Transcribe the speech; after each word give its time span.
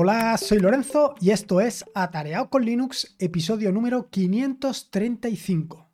Hola, 0.00 0.36
soy 0.36 0.60
Lorenzo 0.60 1.16
y 1.20 1.30
esto 1.30 1.60
es 1.60 1.84
Atareado 1.92 2.50
con 2.50 2.64
Linux, 2.64 3.16
episodio 3.18 3.72
número 3.72 4.08
535. 4.10 5.88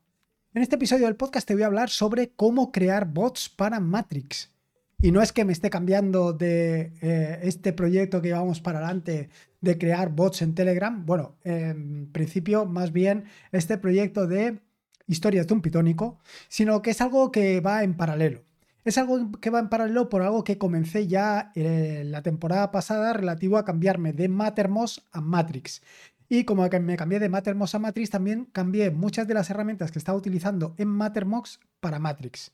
En 0.52 0.60
este 0.60 0.76
episodio 0.76 1.06
del 1.06 1.16
podcast 1.16 1.48
te 1.48 1.54
voy 1.54 1.62
a 1.62 1.68
hablar 1.68 1.88
sobre 1.88 2.28
cómo 2.28 2.70
crear 2.70 3.06
bots 3.06 3.48
para 3.48 3.80
Matrix. 3.80 4.52
Y 5.00 5.10
no 5.10 5.22
es 5.22 5.32
que 5.32 5.46
me 5.46 5.54
esté 5.54 5.70
cambiando 5.70 6.34
de 6.34 6.92
eh, 7.00 7.40
este 7.44 7.72
proyecto 7.72 8.20
que 8.20 8.28
llevamos 8.28 8.60
para 8.60 8.80
adelante 8.80 9.30
de 9.62 9.78
crear 9.78 10.10
bots 10.10 10.42
en 10.42 10.54
Telegram. 10.54 11.06
Bueno, 11.06 11.36
en 11.42 12.12
principio, 12.12 12.66
más 12.66 12.92
bien 12.92 13.24
este 13.52 13.78
proyecto 13.78 14.26
de 14.26 14.60
historias 15.06 15.46
de 15.46 15.54
un 15.54 15.62
pitónico, 15.62 16.18
sino 16.48 16.82
que 16.82 16.90
es 16.90 17.00
algo 17.00 17.32
que 17.32 17.62
va 17.62 17.82
en 17.82 17.96
paralelo. 17.96 18.42
Es 18.84 18.98
algo 18.98 19.32
que 19.40 19.48
va 19.48 19.60
en 19.60 19.70
paralelo 19.70 20.10
por 20.10 20.20
algo 20.20 20.44
que 20.44 20.58
comencé 20.58 21.06
ya 21.06 21.52
eh, 21.54 22.02
la 22.04 22.20
temporada 22.22 22.70
pasada 22.70 23.14
relativo 23.14 23.56
a 23.56 23.64
cambiarme 23.64 24.12
de 24.12 24.28
Mattermost 24.28 24.98
a 25.10 25.22
Matrix. 25.22 25.80
Y 26.28 26.44
como 26.44 26.68
me 26.68 26.96
cambié 26.96 27.18
de 27.18 27.30
Mattermost 27.30 27.74
a 27.76 27.78
Matrix, 27.78 28.10
también 28.10 28.46
cambié 28.52 28.90
muchas 28.90 29.26
de 29.26 29.34
las 29.34 29.48
herramientas 29.48 29.90
que 29.90 29.98
estaba 29.98 30.18
utilizando 30.18 30.74
en 30.76 30.88
Mattermost 30.88 31.62
para 31.80 31.98
Matrix. 31.98 32.52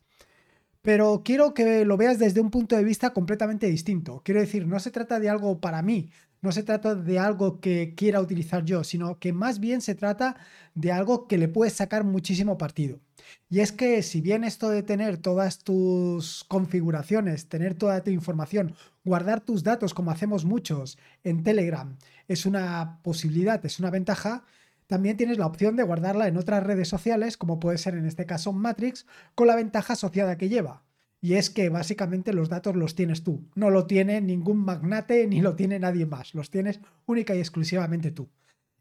Pero 0.83 1.23
quiero 1.25 1.53
que 1.53 1.85
lo 1.85 1.97
veas 1.97 2.19
desde 2.19 2.41
un 2.41 2.51
punto 2.51 2.77
de 2.77 2.85
vista 2.85 3.11
completamente 3.11 3.67
distinto. 3.67 4.23
Quiero 4.25 4.41
decir, 4.41 4.67
no 4.67 4.79
se 4.79 4.93
trata 4.93 5.19
de 5.19 5.29
algo 5.29 5.61
para 5.61 5.83
mí, 5.83 6.11
no 6.43 6.53
se 6.53 6.63
trata 6.63 6.95
de 6.95 7.19
algo 7.19 7.61
que 7.61 7.95
quiera 7.97 8.21
utilizar 8.21 8.65
yo, 8.65 8.85
sino 8.85 9.19
que 9.19 9.33
más 9.33 9.61
bien 9.61 9.81
se 9.81 9.95
trata 9.95 10.37
de 10.75 10.93
algo 10.93 11.27
que 11.27 11.39
le 11.39 11.49
puedes 11.49 11.75
sacar 11.75 12.05
muchísimo 12.05 12.57
partido. 12.57 13.01
Y 13.49 13.61
es 13.61 13.73
que 13.73 14.03
si 14.03 14.21
bien 14.21 14.45
esto 14.45 14.71
de 14.71 14.83
tener 14.83 15.19
todas 15.19 15.59
tus 15.59 16.45
configuraciones, 16.49 17.49
tener 17.49 17.75
toda 17.75 18.03
tu 18.03 18.11
información, 18.11 18.75
guardar 19.05 19.41
tus 19.41 19.63
datos 19.63 19.95
como 19.95 20.11
hacemos 20.11 20.45
muchos 20.45 20.99
en 21.25 21.43
Telegram, 21.43 21.97
es 22.29 22.47
una 22.47 23.01
posibilidad, 23.03 23.65
es 23.65 23.81
una 23.81 23.91
ventaja, 23.91 24.45
también 24.87 25.17
tienes 25.17 25.39
la 25.39 25.47
opción 25.47 25.77
de 25.77 25.85
guardarla 25.85 26.27
en 26.27 26.37
otras 26.37 26.65
redes 26.65 26.89
sociales, 26.89 27.37
como 27.37 27.61
puede 27.61 27.79
ser 27.79 27.95
en 27.95 28.07
este 28.07 28.27
caso 28.27 28.53
Matrix, 28.53 29.07
con 29.35 29.47
la 29.47 29.55
ventaja 29.55 29.93
asociada 29.93 30.37
que 30.37 30.49
lleva. 30.49 30.83
Y 31.21 31.35
es 31.35 31.51
que 31.51 31.69
básicamente 31.69 32.33
los 32.33 32.49
datos 32.49 32.75
los 32.77 32.95
tienes 32.95 33.23
tú. 33.23 33.45
No 33.55 33.71
lo 33.71 33.87
tiene 33.87 34.21
ningún 34.21 34.57
magnate 34.59 35.27
ni 35.27 35.41
lo 35.41 35.55
tiene 35.55 35.79
nadie 35.79 36.07
más. 36.07 36.35
Los 36.35 36.51
tienes 36.51 36.81
única 37.07 37.35
y 37.35 37.39
exclusivamente 37.39 38.11
tú. 38.11 38.29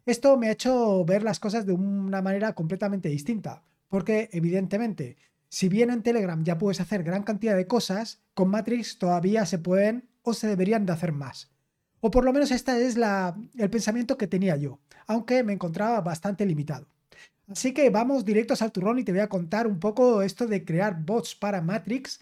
Esto 0.05 0.37
me 0.37 0.47
ha 0.47 0.53
hecho 0.53 1.03
ver 1.05 1.21
las 1.21 1.39
cosas 1.39 1.65
de 1.65 1.73
una 1.73 2.21
manera 2.21 2.53
completamente 2.53 3.09
distinta. 3.09 3.61
Porque 3.89 4.29
evidentemente, 4.31 5.17
si 5.49 5.67
bien 5.67 5.89
en 5.89 6.03
Telegram 6.03 6.41
ya 6.43 6.57
puedes 6.57 6.79
hacer 6.79 7.03
gran 7.03 7.23
cantidad 7.23 7.57
de 7.57 7.67
cosas, 7.67 8.21
con 8.33 8.49
Matrix 8.49 8.97
todavía 8.97 9.45
se 9.45 9.59
pueden 9.59 10.07
o 10.21 10.33
se 10.33 10.47
deberían 10.47 10.85
de 10.85 10.93
hacer 10.93 11.11
más. 11.11 11.51
O 11.99 12.11
por 12.11 12.23
lo 12.23 12.31
menos 12.31 12.51
este 12.51 12.85
es 12.85 12.95
la, 12.95 13.35
el 13.57 13.69
pensamiento 13.69 14.17
que 14.17 14.27
tenía 14.27 14.55
yo, 14.55 14.79
aunque 15.07 15.43
me 15.43 15.53
encontraba 15.53 15.99
bastante 16.01 16.45
limitado. 16.45 16.87
Así 17.47 17.73
que 17.73 17.89
vamos 17.89 18.25
directos 18.25 18.61
al 18.61 18.71
turrón 18.71 18.99
y 18.99 19.03
te 19.03 19.11
voy 19.11 19.21
a 19.21 19.27
contar 19.27 19.65
un 19.65 19.79
poco 19.79 20.21
esto 20.21 20.45
de 20.45 20.63
crear 20.63 21.03
bots 21.03 21.33
para 21.33 21.61
Matrix, 21.61 22.21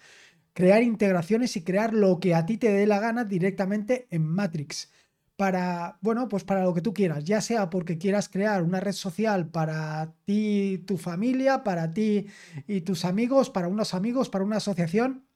crear 0.53 0.81
integraciones 0.81 1.55
y 1.57 1.63
crear 1.63 1.93
lo 1.93 2.19
que 2.19 2.33
a 2.33 2.45
ti 2.45 2.57
te 2.57 2.71
dé 2.71 2.87
la 2.87 2.99
gana 2.99 3.25
directamente 3.25 4.07
en 4.09 4.23
Matrix. 4.25 4.89
Para, 5.37 5.99
bueno, 6.01 6.27
pues 6.27 6.43
para 6.43 6.63
lo 6.63 6.73
que 6.73 6.81
tú 6.81 6.93
quieras, 6.93 7.23
ya 7.23 7.41
sea 7.41 7.69
porque 7.69 7.97
quieras 7.97 8.27
crear 8.27 8.63
una 8.63 8.79
red 8.79 8.91
social 8.91 9.47
para 9.47 10.13
ti, 10.25 10.83
tu 10.87 10.97
familia, 10.97 11.63
para 11.63 11.93
ti 11.93 12.27
y 12.67 12.81
tus 12.81 13.05
amigos, 13.05 13.49
para 13.49 13.67
unos 13.67 13.93
amigos, 13.93 14.29
para 14.29 14.43
una 14.43 14.57
asociación. 14.57 15.27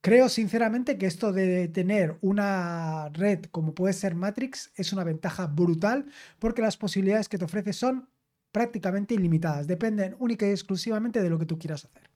Creo 0.00 0.28
sinceramente 0.28 0.98
que 0.98 1.06
esto 1.06 1.32
de 1.32 1.66
tener 1.68 2.16
una 2.20 3.08
red 3.12 3.46
como 3.50 3.74
puede 3.74 3.92
ser 3.92 4.14
Matrix 4.14 4.70
es 4.76 4.92
una 4.92 5.02
ventaja 5.02 5.46
brutal 5.48 6.06
porque 6.38 6.62
las 6.62 6.76
posibilidades 6.76 7.28
que 7.28 7.38
te 7.38 7.44
ofrece 7.46 7.72
son 7.72 8.08
prácticamente 8.52 9.14
ilimitadas, 9.14 9.66
dependen 9.66 10.14
única 10.20 10.46
y 10.46 10.50
exclusivamente 10.50 11.20
de 11.20 11.28
lo 11.28 11.40
que 11.40 11.46
tú 11.46 11.58
quieras 11.58 11.86
hacer. 11.86 12.08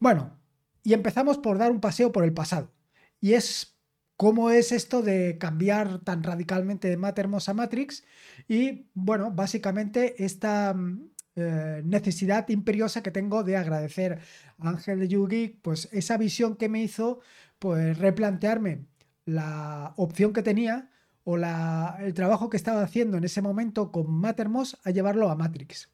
Bueno, 0.00 0.36
y 0.82 0.94
empezamos 0.94 1.38
por 1.38 1.58
dar 1.58 1.70
un 1.70 1.80
paseo 1.80 2.10
por 2.10 2.24
el 2.24 2.32
pasado. 2.32 2.72
Y 3.20 3.34
es 3.34 3.77
cómo 4.18 4.50
es 4.50 4.72
esto 4.72 5.00
de 5.00 5.38
cambiar 5.38 6.00
tan 6.00 6.24
radicalmente 6.24 6.88
de 6.88 6.96
Mattermost 6.96 7.48
a 7.50 7.54
Matrix 7.54 8.04
y, 8.48 8.90
bueno, 8.92 9.30
básicamente 9.30 10.24
esta 10.24 10.74
mm, 10.74 11.10
eh, 11.36 11.82
necesidad 11.84 12.48
imperiosa 12.48 13.00
que 13.02 13.12
tengo 13.12 13.44
de 13.44 13.56
agradecer 13.56 14.18
a 14.58 14.70
Ángel 14.70 14.98
de 14.98 15.08
Yugi, 15.08 15.60
pues 15.62 15.88
esa 15.92 16.16
visión 16.18 16.56
que 16.56 16.68
me 16.68 16.82
hizo, 16.82 17.20
pues 17.60 17.96
replantearme 17.96 18.86
la 19.24 19.94
opción 19.96 20.32
que 20.32 20.42
tenía 20.42 20.90
o 21.22 21.36
el 21.36 22.14
trabajo 22.14 22.50
que 22.50 22.56
estaba 22.56 22.82
haciendo 22.82 23.18
en 23.18 23.24
ese 23.24 23.40
momento 23.40 23.92
con 23.92 24.10
Mattermost 24.10 24.84
a 24.84 24.90
llevarlo 24.90 25.30
a 25.30 25.36
Matrix. 25.36 25.90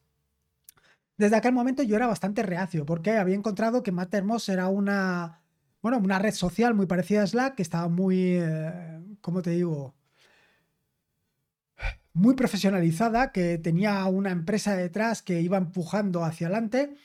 Desde 1.15 1.35
aquel 1.35 1.53
momento 1.53 1.83
yo 1.83 1.95
era 1.95 2.07
bastante 2.07 2.41
reacio 2.41 2.87
porque 2.87 3.11
había 3.11 3.35
encontrado 3.35 3.83
que 3.83 3.91
Mattermost 3.91 4.49
era 4.49 4.67
una, 4.67 5.44
bueno, 5.85 5.99
una 5.99 6.17
red 6.17 6.33
social 6.33 6.73
muy 6.73 6.87
parecida 6.87 7.21
a 7.21 7.27
Slack 7.27 7.53
que 7.53 7.61
estaba 7.61 7.87
muy, 7.89 8.39
eh, 8.39 8.99
¿cómo 9.21 9.43
te 9.43 9.51
digo? 9.51 9.93
Muy 12.13 12.33
profesionalizada, 12.33 13.31
que 13.31 13.59
tenía 13.59 14.03
una 14.05 14.31
empresa 14.31 14.75
detrás 14.75 15.21
que 15.21 15.41
iba 15.41 15.57
empujando 15.57 16.23
hacia 16.23 16.47
adelante, 16.47 16.95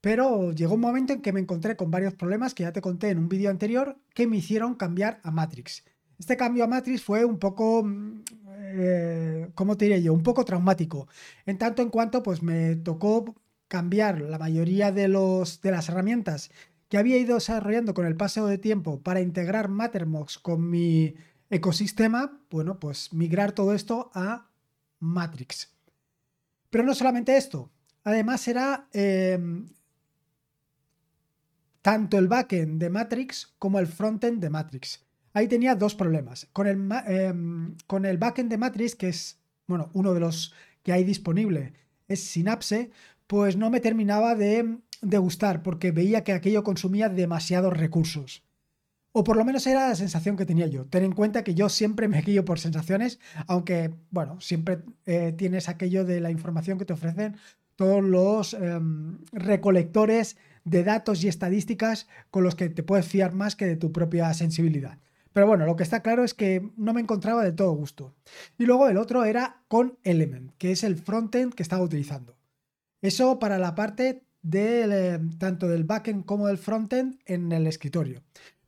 pero 0.00 0.52
llegó 0.52 0.74
un 0.74 0.80
momento 0.80 1.12
en 1.12 1.22
que 1.22 1.32
me 1.32 1.40
encontré 1.40 1.74
con 1.74 1.90
varios 1.90 2.14
problemas 2.14 2.54
que 2.54 2.62
ya 2.62 2.72
te 2.72 2.80
conté 2.80 3.08
en 3.08 3.18
un 3.18 3.28
vídeo 3.28 3.50
anterior 3.50 3.98
que 4.14 4.28
me 4.28 4.36
hicieron 4.36 4.76
cambiar 4.76 5.18
a 5.24 5.32
Matrix. 5.32 5.82
Este 6.16 6.36
cambio 6.36 6.62
a 6.62 6.68
Matrix 6.68 7.02
fue 7.02 7.24
un 7.24 7.40
poco, 7.40 7.82
mm, 7.82 8.22
eh, 8.60 9.50
¿cómo 9.56 9.76
te 9.76 9.86
diré 9.86 10.04
yo? 10.04 10.12
Un 10.12 10.22
poco 10.22 10.44
traumático. 10.44 11.08
En 11.46 11.58
tanto 11.58 11.82
en 11.82 11.90
cuanto, 11.90 12.22
pues 12.22 12.44
me 12.44 12.76
tocó 12.76 13.34
cambiar 13.66 14.20
la 14.20 14.38
mayoría 14.38 14.92
de, 14.92 15.08
los, 15.08 15.60
de 15.62 15.70
las 15.72 15.88
herramientas 15.88 16.50
que 16.90 16.98
había 16.98 17.16
ido 17.16 17.36
desarrollando 17.36 17.94
con 17.94 18.04
el 18.04 18.16
paso 18.16 18.46
de 18.46 18.58
tiempo 18.58 19.00
para 19.00 19.22
integrar 19.22 19.70
Mattermost 19.70 20.42
con 20.42 20.68
mi 20.68 21.14
ecosistema, 21.48 22.38
bueno, 22.50 22.78
pues 22.78 23.14
migrar 23.14 23.52
todo 23.52 23.72
esto 23.72 24.10
a 24.12 24.50
Matrix. 24.98 25.72
Pero 26.68 26.84
no 26.84 26.94
solamente 26.94 27.38
esto, 27.38 27.70
además 28.04 28.46
era 28.46 28.88
em, 28.92 29.66
tanto 31.80 32.18
el 32.18 32.28
backend 32.28 32.78
de 32.78 32.90
Matrix 32.90 33.54
como 33.58 33.78
el 33.78 33.86
frontend 33.86 34.42
de 34.42 34.50
Matrix 34.50 35.02
ahí 35.32 35.48
tenía 35.48 35.74
dos 35.74 35.94
problemas. 35.94 36.48
Con 36.52 36.66
el, 36.66 36.88
em, 37.06 37.76
con 37.86 38.04
el 38.04 38.18
backend 38.18 38.50
de 38.50 38.58
Matrix, 38.58 38.94
que 38.94 39.08
es, 39.08 39.38
bueno, 39.66 39.90
uno 39.92 40.14
de 40.14 40.20
los 40.20 40.54
que 40.82 40.92
hay 40.92 41.04
disponible, 41.04 41.74
es 42.08 42.22
Synapse, 42.24 42.90
pues 43.26 43.56
no 43.56 43.70
me 43.70 43.80
terminaba 43.80 44.34
de, 44.34 44.78
de 45.02 45.18
gustar 45.18 45.62
porque 45.62 45.92
veía 45.92 46.24
que 46.24 46.32
aquello 46.32 46.64
consumía 46.64 47.08
demasiados 47.08 47.76
recursos. 47.76 48.42
O 49.12 49.24
por 49.24 49.36
lo 49.36 49.44
menos 49.44 49.66
era 49.66 49.88
la 49.88 49.96
sensación 49.96 50.36
que 50.36 50.46
tenía 50.46 50.68
yo. 50.68 50.86
Ten 50.86 51.02
en 51.02 51.12
cuenta 51.12 51.42
que 51.42 51.54
yo 51.54 51.68
siempre 51.68 52.06
me 52.06 52.22
guío 52.22 52.44
por 52.44 52.60
sensaciones, 52.60 53.18
aunque, 53.48 53.92
bueno, 54.10 54.40
siempre 54.40 54.82
eh, 55.04 55.34
tienes 55.36 55.68
aquello 55.68 56.04
de 56.04 56.20
la 56.20 56.30
información 56.30 56.78
que 56.78 56.84
te 56.84 56.92
ofrecen 56.92 57.36
todos 57.74 58.04
los 58.04 58.54
em, 58.54 59.18
recolectores 59.32 60.36
de 60.64 60.84
datos 60.84 61.24
y 61.24 61.28
estadísticas 61.28 62.06
con 62.30 62.44
los 62.44 62.54
que 62.54 62.68
te 62.68 62.82
puedes 62.82 63.06
fiar 63.06 63.32
más 63.32 63.56
que 63.56 63.66
de 63.66 63.76
tu 63.76 63.90
propia 63.90 64.32
sensibilidad. 64.34 64.98
Pero 65.32 65.46
bueno, 65.46 65.64
lo 65.64 65.76
que 65.76 65.82
está 65.82 66.00
claro 66.00 66.22
es 66.22 66.34
que 66.34 66.70
no 66.76 66.92
me 66.92 67.00
encontraba 67.00 67.42
de 67.42 67.52
todo 67.52 67.72
gusto. 67.72 68.14
Y 68.58 68.66
luego 68.66 68.88
el 68.88 68.96
otro 68.96 69.24
era 69.24 69.62
con 69.68 69.98
Element, 70.02 70.52
que 70.58 70.72
es 70.72 70.84
el 70.84 70.96
frontend 70.96 71.54
que 71.54 71.62
estaba 71.62 71.82
utilizando. 71.82 72.36
Eso 73.00 73.38
para 73.38 73.58
la 73.58 73.74
parte 73.74 74.24
de, 74.42 75.20
tanto 75.38 75.68
del 75.68 75.84
backend 75.84 76.24
como 76.24 76.46
del 76.46 76.58
frontend 76.58 77.18
en 77.26 77.52
el 77.52 77.66
escritorio. 77.66 78.22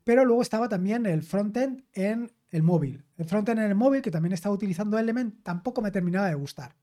Pero 0.04 0.24
luego 0.24 0.42
estaba 0.42 0.68
también 0.68 1.06
el 1.06 1.22
frontend 1.22 1.84
en 1.92 2.32
el 2.50 2.62
móvil. 2.62 3.04
El 3.16 3.24
frontend 3.24 3.60
en 3.60 3.66
el 3.66 3.74
móvil, 3.74 4.02
que 4.02 4.10
también 4.10 4.32
estaba 4.32 4.54
utilizando 4.54 4.98
Element, 4.98 5.42
tampoco 5.42 5.80
me 5.80 5.90
terminaba 5.90 6.28
de 6.28 6.34
gustar. 6.34 6.74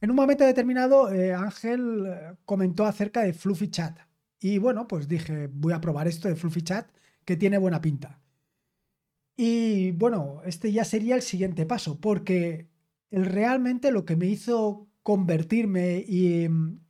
En 0.00 0.10
un 0.10 0.16
momento 0.16 0.44
determinado, 0.44 1.12
eh, 1.12 1.34
Ángel 1.34 2.06
eh, 2.06 2.34
comentó 2.44 2.84
acerca 2.84 3.22
de 3.22 3.32
Fluffy 3.32 3.68
Chat. 3.68 3.98
Y 4.40 4.58
bueno, 4.58 4.86
pues 4.86 5.08
dije, 5.08 5.48
voy 5.52 5.72
a 5.72 5.80
probar 5.80 6.08
esto 6.08 6.28
de 6.28 6.36
Fluffy 6.36 6.62
Chat, 6.62 6.86
que 7.24 7.36
tiene 7.36 7.58
buena 7.58 7.80
pinta. 7.80 8.20
Y 9.36 9.92
bueno, 9.92 10.40
este 10.44 10.72
ya 10.72 10.84
sería 10.84 11.14
el 11.14 11.22
siguiente 11.22 11.66
paso, 11.66 12.00
porque 12.00 12.68
realmente 13.10 13.90
lo 13.90 14.04
que 14.04 14.16
me 14.16 14.26
hizo 14.26 14.88
convertirme 15.02 16.04
y 16.06 16.48
mm, 16.48 16.80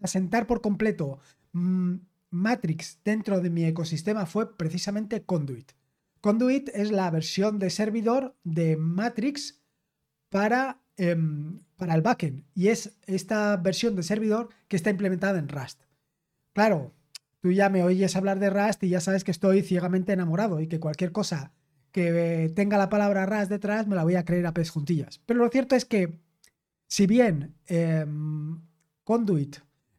asentar 0.00 0.46
por 0.46 0.60
completo 0.60 1.18
mm, 1.52 1.94
Matrix 2.30 3.00
dentro 3.04 3.40
de 3.40 3.50
mi 3.50 3.64
ecosistema 3.64 4.26
fue 4.26 4.56
precisamente 4.56 5.24
Conduit. 5.24 5.72
Conduit 6.20 6.68
es 6.74 6.90
la 6.90 7.10
versión 7.10 7.58
de 7.58 7.70
servidor 7.70 8.36
de 8.44 8.76
Matrix 8.76 9.62
para, 10.28 10.82
em, 10.96 11.60
para 11.76 11.94
el 11.94 12.02
backend 12.02 12.44
y 12.54 12.68
es 12.68 12.98
esta 13.06 13.56
versión 13.56 13.96
de 13.96 14.02
servidor 14.02 14.48
que 14.68 14.76
está 14.76 14.90
implementada 14.90 15.38
en 15.38 15.48
Rust. 15.48 15.82
Claro, 16.52 16.94
tú 17.40 17.52
ya 17.52 17.68
me 17.68 17.84
oyes 17.84 18.16
hablar 18.16 18.38
de 18.38 18.50
Rust 18.50 18.82
y 18.82 18.88
ya 18.88 19.00
sabes 19.00 19.24
que 19.24 19.30
estoy 19.30 19.62
ciegamente 19.62 20.12
enamorado 20.12 20.60
y 20.60 20.68
que 20.68 20.80
cualquier 20.80 21.12
cosa 21.12 21.52
que 21.96 22.52
tenga 22.54 22.76
la 22.76 22.90
palabra 22.90 23.24
RAS 23.24 23.48
detrás, 23.48 23.86
me 23.86 23.96
la 23.96 24.04
voy 24.04 24.16
a 24.16 24.24
creer 24.26 24.46
a 24.46 24.52
pez 24.52 24.68
juntillas. 24.68 25.22
Pero 25.24 25.38
lo 25.38 25.48
cierto 25.48 25.74
es 25.76 25.86
que, 25.86 26.20
si 26.86 27.06
bien 27.06 27.56
em, 27.68 28.60
Conduit 29.02 29.56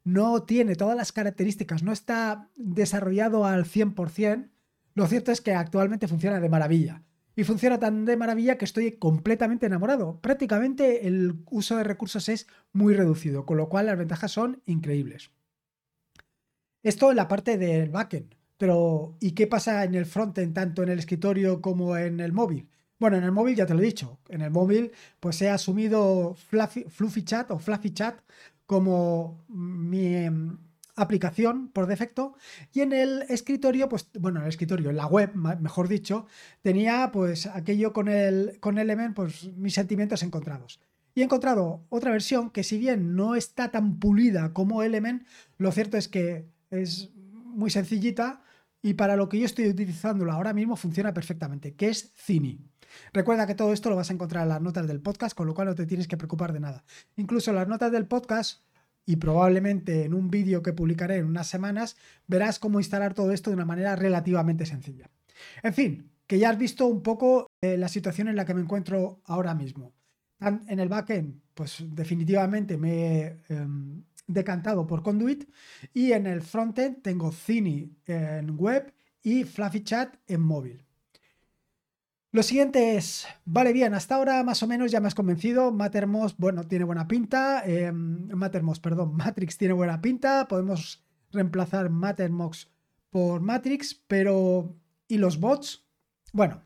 no 0.08 0.44
tiene 0.44 0.76
todas 0.76 0.96
las 0.96 1.12
características, 1.12 1.84
no 1.84 1.92
está 1.92 2.50
desarrollado 2.56 3.44
al 3.44 3.66
100%, 3.66 4.50
lo 4.94 5.06
cierto 5.06 5.34
es 5.34 5.42
que 5.42 5.54
actualmente 5.54 6.08
funciona 6.08 6.40
de 6.40 6.48
maravilla. 6.48 7.04
Y 7.36 7.44
funciona 7.44 7.78
tan 7.78 8.06
de 8.06 8.16
maravilla 8.16 8.58
que 8.58 8.64
estoy 8.64 8.94
completamente 8.94 9.66
enamorado. 9.66 10.20
Prácticamente 10.22 11.08
el 11.08 11.36
uso 11.52 11.76
de 11.76 11.84
recursos 11.84 12.30
es 12.30 12.48
muy 12.72 12.94
reducido, 12.96 13.46
con 13.46 13.58
lo 13.58 13.68
cual 13.68 13.88
las 13.88 13.98
ventajas 13.98 14.32
son 14.32 14.62
increíbles. 14.66 15.30
Esto 16.84 17.12
en 17.12 17.18
la 17.18 17.28
parte 17.28 17.58
del 17.58 17.90
backend. 17.90 18.34
Pero, 18.58 19.18
¿y 19.20 19.34
qué 19.34 19.46
pasa 19.46 19.84
en 19.84 19.94
el 19.94 20.06
frontend, 20.06 20.54
tanto 20.54 20.84
en 20.84 20.90
el 20.90 21.00
escritorio 21.00 21.62
como 21.62 21.98
en 21.98 22.22
el 22.22 22.32
móvil? 22.32 22.70
Bueno, 22.98 23.18
en 23.18 23.26
el 23.26 23.32
móvil 23.32 23.58
ya 23.58 23.66
te 23.66 23.74
lo 23.74 23.82
he 23.82 23.86
dicho. 23.86 24.20
En 24.30 24.42
el 24.42 24.52
móvil, 24.52 24.92
pues 25.20 25.42
he 25.42 25.50
asumido 25.50 26.34
Fluffy, 26.34 27.24
Chat 27.24 27.52
o 27.52 27.60
Fluffy 27.60 27.92
Chat 27.92 28.22
como 28.68 29.44
mi 29.50 30.16
em, 30.16 30.58
aplicación 30.96 31.70
por 31.70 31.88
defecto. 31.88 32.36
Y 32.74 32.82
en 32.82 32.94
el 32.94 33.24
escritorio, 33.30 33.90
pues, 33.90 34.10
bueno, 34.20 34.40
en 34.40 34.44
el 34.44 34.50
escritorio, 34.50 34.90
en 34.90 34.98
la 34.98 35.08
web, 35.08 35.34
mejor 35.34 35.88
dicho, 35.88 36.28
tenía 36.62 37.12
pues 37.12 37.48
aquello 37.48 37.94
con 37.94 38.10
el 38.10 38.60
con 38.60 38.78
Element, 38.78 39.16
pues 39.16 39.52
mis 39.56 39.74
sentimientos 39.74 40.22
encontrados. 40.22 40.80
Y 41.16 41.22
he 41.22 41.24
encontrado 41.24 41.84
otra 41.90 42.12
versión 42.12 42.52
que 42.52 42.64
si 42.64 42.78
bien 42.78 43.16
no 43.16 43.36
está 43.36 43.72
tan 43.72 44.00
pulida 44.00 44.54
como 44.54 44.84
Element, 44.84 45.26
lo 45.58 45.72
cierto 45.72 45.98
es 45.98 46.08
que 46.08 46.46
es 46.70 47.12
muy 47.16 47.72
sencillita 47.72 48.44
y 48.84 48.94
para 48.94 49.16
lo 49.16 49.28
que 49.28 49.40
yo 49.40 49.46
estoy 49.46 49.68
utilizándolo 49.68 50.32
ahora 50.32 50.54
mismo 50.54 50.76
funciona 50.76 51.14
perfectamente, 51.14 51.74
que 51.74 51.90
es 51.90 52.14
Cini. 52.16 52.60
Recuerda 53.14 53.48
que 53.48 53.56
todo 53.56 53.74
esto 53.74 53.90
lo 53.90 53.96
vas 53.96 54.10
a 54.10 54.14
encontrar 54.14 54.44
en 54.44 54.50
las 54.50 54.62
notas 54.62 54.88
del 54.88 55.02
podcast, 55.02 55.36
con 55.36 55.48
lo 55.48 55.54
cual 55.54 55.68
no 55.68 55.76
te 55.76 55.86
tienes 55.86 56.08
que 56.08 56.18
preocupar 56.18 56.54
de 56.54 56.60
nada. 56.60 56.84
Incluso 57.16 57.52
en 57.52 57.58
las 57.58 57.68
notas 57.68 57.92
del 57.92 58.08
podcast 58.08 58.62
y 59.06 59.16
probablemente 59.16 60.04
en 60.04 60.14
un 60.14 60.30
vídeo 60.30 60.62
que 60.62 60.74
publicaré 60.74 61.18
en 61.18 61.26
unas 61.26 61.48
semanas, 61.48 61.96
verás 62.28 62.60
cómo 62.60 62.80
instalar 62.80 63.14
todo 63.14 63.32
esto 63.32 63.50
de 63.50 63.56
una 63.56 63.66
manera 63.66 63.96
relativamente 63.96 64.66
sencilla. 64.66 65.10
En 65.64 65.74
fin, 65.74 66.12
que 66.28 66.40
ya 66.40 66.50
has 66.50 66.58
visto 66.58 66.86
un 66.88 67.02
poco 67.02 67.48
eh, 67.62 67.78
la 67.78 67.88
situación 67.88 68.28
en 68.28 68.36
la 68.36 68.46
que 68.46 68.54
me 68.54 68.62
encuentro 68.62 69.22
ahora 69.26 69.56
mismo. 69.56 69.94
En 70.40 70.80
el 70.80 70.90
backend, 70.90 71.42
pues 71.56 71.84
definitivamente 71.88 72.78
me 72.78 73.22
he 73.22 73.44
em, 73.50 74.04
decantado 74.28 74.86
por 74.86 75.02
Conduit 75.02 75.50
y 75.94 76.12
en 76.12 76.28
el 76.28 76.42
frontend 76.42 77.02
tengo 77.02 77.32
Cini 77.32 77.98
en 78.06 78.56
web 78.56 78.94
y 79.24 79.46
Fluffy 79.46 79.84
Chat 79.84 80.16
en 80.28 80.42
móvil. 80.42 80.87
Lo 82.38 82.44
siguiente 82.44 82.98
es, 82.98 83.26
vale 83.46 83.74
bien, 83.74 83.96
hasta 83.96 84.14
ahora 84.14 84.44
más 84.44 84.62
o 84.62 84.68
menos 84.68 84.92
ya 84.92 85.00
me 85.00 85.08
has 85.08 85.16
convencido, 85.16 85.72
Mattermost, 85.72 86.38
bueno, 86.38 86.68
tiene 86.68 86.86
buena 86.86 87.08
pinta, 87.08 87.64
eh, 87.66 87.92
Mattermost, 87.92 88.84
perdón, 88.84 89.16
Matrix 89.18 89.58
tiene 89.58 89.74
buena 89.74 90.00
pinta, 90.02 90.48
podemos 90.48 91.04
reemplazar 91.32 91.90
Mattermost 91.90 92.70
por 93.10 93.42
Matrix, 93.42 93.96
pero 93.96 94.76
¿y 95.08 95.18
los 95.18 95.40
bots? 95.40 95.88
Bueno, 96.32 96.62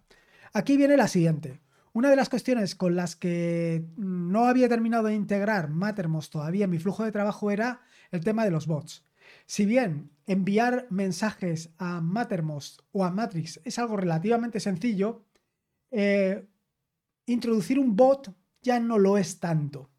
aquí 0.52 0.76
viene 0.76 0.98
la 0.98 1.08
siguiente. 1.08 1.62
Una 1.94 2.10
de 2.10 2.18
las 2.18 2.28
cuestiones 2.28 2.76
con 2.76 2.98
las 2.98 3.16
que 3.16 3.86
no 3.96 4.48
había 4.48 4.68
terminado 4.68 5.06
de 5.06 5.14
integrar 5.14 5.70
Mattermost 5.70 6.34
todavía 6.34 6.66
en 6.66 6.72
mi 6.72 6.80
flujo 6.80 7.06
de 7.06 7.14
trabajo 7.14 7.50
era 7.50 7.80
el 8.12 8.26
tema 8.26 8.44
de 8.44 8.52
los 8.52 8.68
bots. 8.68 9.06
Si 9.46 9.66
bien 9.66 10.12
enviar 10.28 10.88
mensajes 10.90 11.70
a 11.78 12.02
Mattermost 12.02 12.82
o 12.92 13.06
a 13.06 13.10
Matrix 13.10 13.62
es 13.64 13.80
algo 13.80 13.96
relativamente 13.96 14.60
sencillo, 14.60 15.24
eh, 15.92 16.46
introducir 17.26 17.80
un 17.80 17.96
bot 17.96 18.34
ya 18.62 18.80
no 18.80 18.98
lo 18.98 19.18
es 19.18 19.40
tanto. 19.40 19.90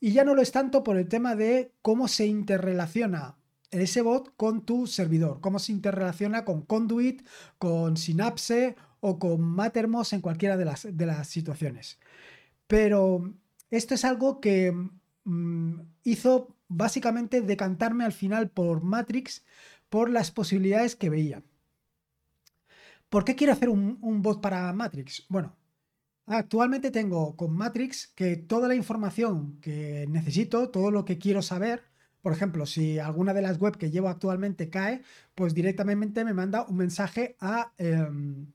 Y 0.00 0.12
ya 0.12 0.24
no 0.24 0.34
lo 0.34 0.42
es 0.42 0.52
tanto 0.52 0.82
por 0.82 0.96
el 0.96 1.08
tema 1.08 1.34
de 1.36 1.72
cómo 1.82 2.08
se 2.08 2.26
interrelaciona 2.26 3.36
ese 3.70 4.02
bot 4.02 4.34
con 4.36 4.64
tu 4.64 4.86
servidor, 4.86 5.40
cómo 5.40 5.58
se 5.58 5.72
interrelaciona 5.72 6.44
con 6.44 6.62
Conduit, 6.62 7.26
con 7.58 7.96
Synapse 7.96 8.76
o 9.00 9.18
con 9.18 9.40
Mattermost 9.40 10.12
en 10.12 10.20
cualquiera 10.20 10.56
de 10.56 10.64
las, 10.64 10.86
de 10.90 11.06
las 11.06 11.28
situaciones. 11.28 11.98
Pero 12.66 13.34
esto 13.70 13.94
es 13.94 14.04
algo 14.04 14.40
que 14.40 14.72
mm, 15.24 15.80
hizo 16.04 16.56
básicamente 16.68 17.40
decantarme 17.40 18.04
al 18.04 18.12
final 18.12 18.50
por 18.50 18.82
Matrix 18.82 19.44
por 19.88 20.10
las 20.10 20.30
posibilidades 20.30 20.96
que 20.96 21.10
veía. 21.10 21.42
¿Por 23.08 23.24
qué 23.24 23.36
quiero 23.36 23.52
hacer 23.52 23.68
un, 23.68 24.22
bot 24.22 24.40
para 24.40 24.72
Matrix? 24.72 25.26
Bueno, 25.28 25.56
actualmente 26.26 26.90
tengo 26.90 27.36
con 27.36 27.52
Matrix 27.54 28.08
que 28.08 28.36
toda 28.36 28.68
la 28.68 28.74
información 28.74 29.58
que 29.60 30.06
necesito, 30.08 30.70
todo 30.70 30.90
lo 30.90 31.04
que 31.04 31.18
quiero 31.18 31.42
saber, 31.42 31.84
por 32.22 32.32
ejemplo, 32.32 32.66
si 32.66 32.98
alguna 32.98 33.32
de 33.34 33.42
las 33.42 33.58
web 33.60 33.76
que 33.76 33.90
llevo 33.90 34.08
actualmente 34.08 34.68
cae, 34.70 35.02
pues 35.34 35.54
directamente 35.54 36.24
me 36.24 36.34
manda 36.34 36.66
un 36.66 36.76
mensaje 36.76 37.36
a, 37.40 37.72
em, 37.78 38.46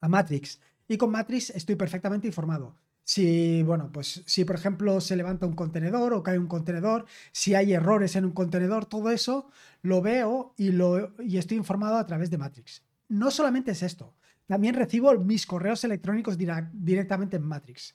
a 0.00 0.08
Matrix. 0.08 0.60
Y 0.88 0.98
con 0.98 1.10
Matrix 1.10 1.50
estoy 1.50 1.76
perfectamente 1.76 2.26
informado. 2.26 2.76
Si, 3.04 3.62
bueno, 3.62 3.90
pues 3.92 4.22
si 4.26 4.44
por 4.44 4.56
ejemplo 4.56 5.00
se 5.00 5.16
levanta 5.16 5.46
un 5.46 5.54
contenedor 5.54 6.12
o 6.12 6.22
cae 6.22 6.38
un 6.38 6.46
contenedor, 6.46 7.06
si 7.32 7.54
hay 7.54 7.72
errores 7.72 8.16
en 8.16 8.24
un 8.26 8.32
contenedor, 8.32 8.86
todo 8.86 9.10
eso 9.10 9.48
lo 9.82 10.02
veo 10.02 10.54
y, 10.56 10.72
lo, 10.72 11.14
y 11.22 11.38
estoy 11.38 11.56
informado 11.56 11.96
a 11.96 12.06
través 12.06 12.30
de 12.30 12.38
Matrix. 12.38 12.82
No 13.12 13.30
solamente 13.30 13.72
es 13.72 13.82
esto, 13.82 14.14
también 14.46 14.74
recibo 14.74 15.12
mis 15.18 15.44
correos 15.44 15.84
electrónicos 15.84 16.38
directamente 16.38 17.36
en 17.36 17.42
Matrix. 17.42 17.94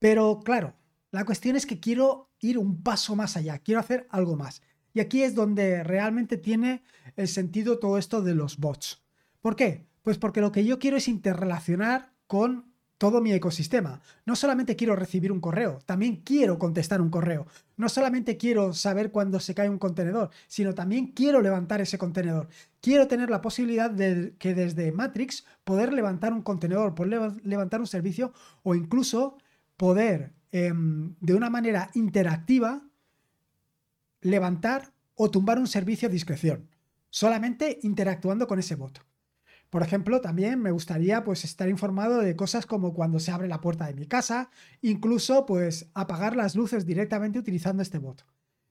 Pero 0.00 0.40
claro, 0.40 0.74
la 1.12 1.24
cuestión 1.24 1.54
es 1.54 1.64
que 1.64 1.78
quiero 1.78 2.32
ir 2.40 2.58
un 2.58 2.82
paso 2.82 3.14
más 3.14 3.36
allá, 3.36 3.60
quiero 3.60 3.78
hacer 3.78 4.08
algo 4.10 4.34
más. 4.34 4.60
Y 4.92 4.98
aquí 4.98 5.22
es 5.22 5.36
donde 5.36 5.84
realmente 5.84 6.38
tiene 6.38 6.82
el 7.14 7.28
sentido 7.28 7.78
todo 7.78 7.98
esto 7.98 8.20
de 8.20 8.34
los 8.34 8.58
bots. 8.58 9.00
¿Por 9.40 9.54
qué? 9.54 9.86
Pues 10.02 10.18
porque 10.18 10.40
lo 10.40 10.50
que 10.50 10.64
yo 10.64 10.80
quiero 10.80 10.96
es 10.96 11.06
interrelacionar 11.06 12.12
con 12.26 12.67
todo 12.98 13.20
mi 13.20 13.32
ecosistema. 13.32 14.00
No 14.26 14.36
solamente 14.36 14.76
quiero 14.76 14.96
recibir 14.96 15.30
un 15.32 15.40
correo, 15.40 15.78
también 15.86 16.16
quiero 16.16 16.58
contestar 16.58 17.00
un 17.00 17.10
correo. 17.10 17.46
No 17.76 17.88
solamente 17.88 18.36
quiero 18.36 18.74
saber 18.74 19.12
cuándo 19.12 19.38
se 19.38 19.54
cae 19.54 19.70
un 19.70 19.78
contenedor, 19.78 20.30
sino 20.48 20.74
también 20.74 21.12
quiero 21.12 21.40
levantar 21.40 21.80
ese 21.80 21.96
contenedor. 21.96 22.48
Quiero 22.80 23.06
tener 23.06 23.30
la 23.30 23.40
posibilidad 23.40 23.88
de 23.88 24.34
que 24.38 24.54
desde 24.54 24.92
Matrix 24.92 25.44
poder 25.64 25.92
levantar 25.92 26.32
un 26.32 26.42
contenedor, 26.42 26.94
poder 26.94 27.40
levantar 27.44 27.80
un 27.80 27.86
servicio 27.86 28.32
o 28.64 28.74
incluso 28.74 29.38
poder 29.76 30.34
em, 30.50 31.14
de 31.20 31.34
una 31.34 31.50
manera 31.50 31.90
interactiva 31.94 32.82
levantar 34.20 34.92
o 35.14 35.30
tumbar 35.30 35.58
un 35.58 35.68
servicio 35.68 36.08
a 36.08 36.10
discreción, 36.10 36.68
solamente 37.10 37.78
interactuando 37.82 38.48
con 38.48 38.58
ese 38.58 38.74
bot. 38.74 39.07
Por 39.70 39.82
ejemplo, 39.82 40.20
también 40.20 40.60
me 40.60 40.70
gustaría 40.70 41.24
pues 41.24 41.44
estar 41.44 41.68
informado 41.68 42.20
de 42.20 42.36
cosas 42.36 42.64
como 42.64 42.94
cuando 42.94 43.20
se 43.20 43.32
abre 43.32 43.48
la 43.48 43.60
puerta 43.60 43.86
de 43.86 43.94
mi 43.94 44.06
casa, 44.06 44.50
incluso 44.80 45.44
pues 45.44 45.90
apagar 45.94 46.36
las 46.36 46.56
luces 46.56 46.86
directamente 46.86 47.38
utilizando 47.38 47.82
este 47.82 47.98
bot. 47.98 48.24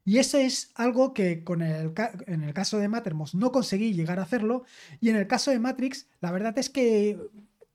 Y 0.07 0.19
eso 0.19 0.37
es 0.37 0.71
algo 0.75 1.13
que 1.13 1.43
con 1.43 1.61
el, 1.61 1.93
en 2.27 2.43
el 2.43 2.53
caso 2.53 2.79
de 2.79 2.87
Mattermost 2.87 3.35
no 3.35 3.51
conseguí 3.51 3.93
llegar 3.93 4.19
a 4.19 4.23
hacerlo. 4.23 4.63
Y 5.01 5.09
en 5.09 5.17
el 5.17 5.27
caso 5.27 5.51
de 5.51 5.59
Matrix, 5.59 6.07
la 6.21 6.31
verdad 6.31 6.57
es 6.57 6.69
que 6.69 7.19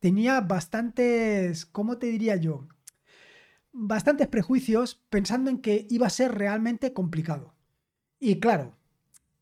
tenía 0.01 0.41
bastantes, 0.41 1.67
¿cómo 1.67 1.99
te 1.99 2.07
diría 2.07 2.37
yo? 2.37 2.67
Bastantes 3.71 4.29
prejuicios 4.29 5.03
pensando 5.11 5.51
en 5.51 5.59
que 5.59 5.87
iba 5.91 6.07
a 6.07 6.11
ser 6.11 6.35
realmente 6.35 6.95
complicado. 6.95 7.55
Y 8.19 8.41
claro, 8.41 8.77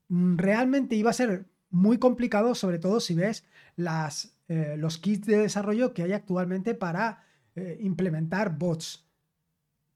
realmente 0.09 0.97
iba 0.97 1.11
a 1.11 1.15
ser 1.15 1.47
muy 1.71 1.99
complicado, 1.99 2.55
sobre 2.55 2.79
todo 2.79 3.01
si 3.01 3.15
ves 3.15 3.45
eh, 4.49 4.75
los 4.77 4.99
kits 4.99 5.27
de 5.27 5.39
desarrollo 5.39 5.95
que 5.95 6.03
hay 6.03 6.13
actualmente 6.13 6.75
para 6.75 7.25
eh, 7.55 7.79
implementar 7.81 8.59
bots. 8.59 9.07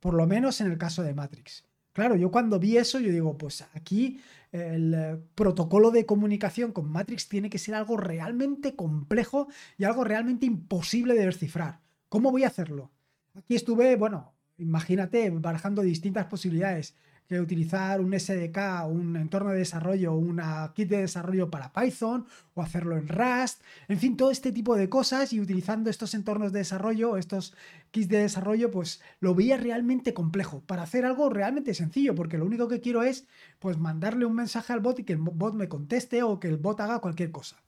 Por 0.01 0.15
lo 0.15 0.27
menos 0.27 0.61
en 0.61 0.71
el 0.71 0.79
caso 0.79 1.03
de 1.03 1.15
Matrix. 1.15 1.65
Claro, 1.93 2.17
yo 2.17 2.31
cuando 2.31 2.59
vi 2.59 2.77
eso, 2.77 2.99
yo 2.99 3.11
digo, 3.11 3.39
pues 3.39 3.65
aquí 3.75 4.21
el 4.53 4.95
eh, 4.95 5.17
protocolo 5.35 5.91
de 5.91 6.07
comunicación 6.07 6.73
con 6.73 6.91
Matrix 6.91 7.29
tiene 7.29 7.51
que 7.51 7.59
ser 7.59 7.75
algo 7.75 7.97
realmente 7.97 8.77
complejo 8.77 9.49
y 9.79 9.85
algo 9.85 10.05
realmente 10.05 10.47
imposible 10.47 11.15
de 11.15 11.27
descifrar. 11.27 11.81
¿Cómo 12.09 12.31
voy 12.31 12.45
a 12.45 12.49
hacerlo? 12.49 12.91
Aquí 13.35 13.57
estuve, 13.57 13.97
bueno, 13.97 14.33
imagínate, 14.59 15.31
barajando 15.31 15.83
distintas 15.83 16.27
posibilidades 16.27 16.95
que 17.27 17.41
utilizar 17.41 18.01
un 18.01 18.19
SDK, 18.19 18.87
un 18.87 19.17
entorno 19.17 19.51
de 19.51 19.59
desarrollo, 19.59 20.15
una 20.15 20.73
kit 20.75 20.89
de 20.89 20.99
desarrollo 20.99 21.51
para 21.51 21.73
Python 21.73 22.27
o 22.55 22.63
hacerlo 22.63 22.97
en 22.97 23.09
Rust, 23.09 23.63
en 23.89 23.99
fin, 23.99 24.17
todo 24.17 24.31
este 24.31 24.53
tipo 24.53 24.77
de 24.77 24.89
cosas 24.89 25.33
y 25.33 25.41
utilizando 25.41 25.91
estos 25.91 26.15
entornos 26.15 26.53
de 26.53 26.61
desarrollo, 26.61 27.17
estos 27.17 27.55
kits 27.91 28.09
de 28.09 28.19
desarrollo, 28.19 28.71
pues 28.71 29.01
lo 29.21 29.35
veía 29.35 29.57
realmente 29.57 30.13
complejo 30.13 30.63
para 30.67 30.83
hacer 30.83 31.05
algo 31.07 31.31
realmente 31.31 31.75
sencillo, 31.75 32.15
porque 32.15 32.39
lo 32.39 32.45
único 32.45 32.69
que 32.69 32.81
quiero 32.81 33.03
es 33.03 33.27
pues 33.59 33.79
mandarle 33.79 34.27
un 34.27 34.35
mensaje 34.35 34.73
al 34.73 34.81
bot 34.81 34.99
y 34.99 35.05
que 35.05 35.15
el 35.15 35.19
bot 35.19 35.55
me 35.55 35.69
conteste 35.69 36.23
o 36.23 36.39
que 36.39 36.49
el 36.49 36.59
bot 36.59 36.81
haga 36.81 37.01
cualquier 37.01 37.31
cosa. 37.31 37.63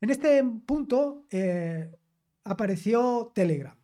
En 0.00 0.10
este 0.10 0.44
punto, 0.66 1.24
eh, 1.30 1.90
apareció 2.44 3.32
Telegram. 3.34 3.74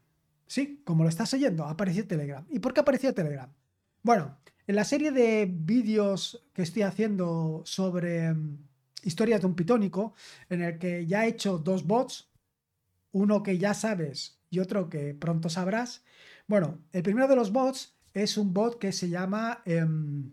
Sí, 0.46 0.82
como 0.84 1.04
lo 1.04 1.08
estás 1.08 1.32
oyendo, 1.32 1.64
apareció 1.64 2.06
Telegram. 2.06 2.44
¿Y 2.50 2.58
por 2.58 2.74
qué 2.74 2.80
apareció 2.80 3.14
Telegram? 3.14 3.50
Bueno, 4.02 4.36
en 4.70 4.76
la 4.76 4.84
serie 4.84 5.10
de 5.10 5.48
vídeos 5.50 6.46
que 6.52 6.62
estoy 6.62 6.82
haciendo 6.82 7.62
sobre 7.64 8.32
mm, 8.32 8.68
historias 9.02 9.40
de 9.40 9.48
un 9.48 9.56
pitónico, 9.56 10.14
en 10.48 10.62
el 10.62 10.78
que 10.78 11.08
ya 11.08 11.24
he 11.24 11.30
hecho 11.30 11.58
dos 11.58 11.84
bots, 11.84 12.30
uno 13.10 13.42
que 13.42 13.58
ya 13.58 13.74
sabes 13.74 14.38
y 14.48 14.60
otro 14.60 14.88
que 14.88 15.12
pronto 15.12 15.48
sabrás. 15.48 16.04
Bueno, 16.46 16.78
el 16.92 17.02
primero 17.02 17.26
de 17.26 17.34
los 17.34 17.50
bots 17.50 17.96
es 18.14 18.38
un 18.38 18.54
bot 18.54 18.78
que 18.78 18.92
se 18.92 19.08
llama... 19.08 19.60
Em, 19.64 20.30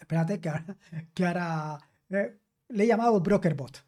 espérate, 0.00 0.40
que 0.40 1.26
ahora, 1.26 1.78
eh, 2.08 2.38
le 2.70 2.84
he 2.84 2.86
llamado 2.86 3.20
BrokerBot. 3.20 3.84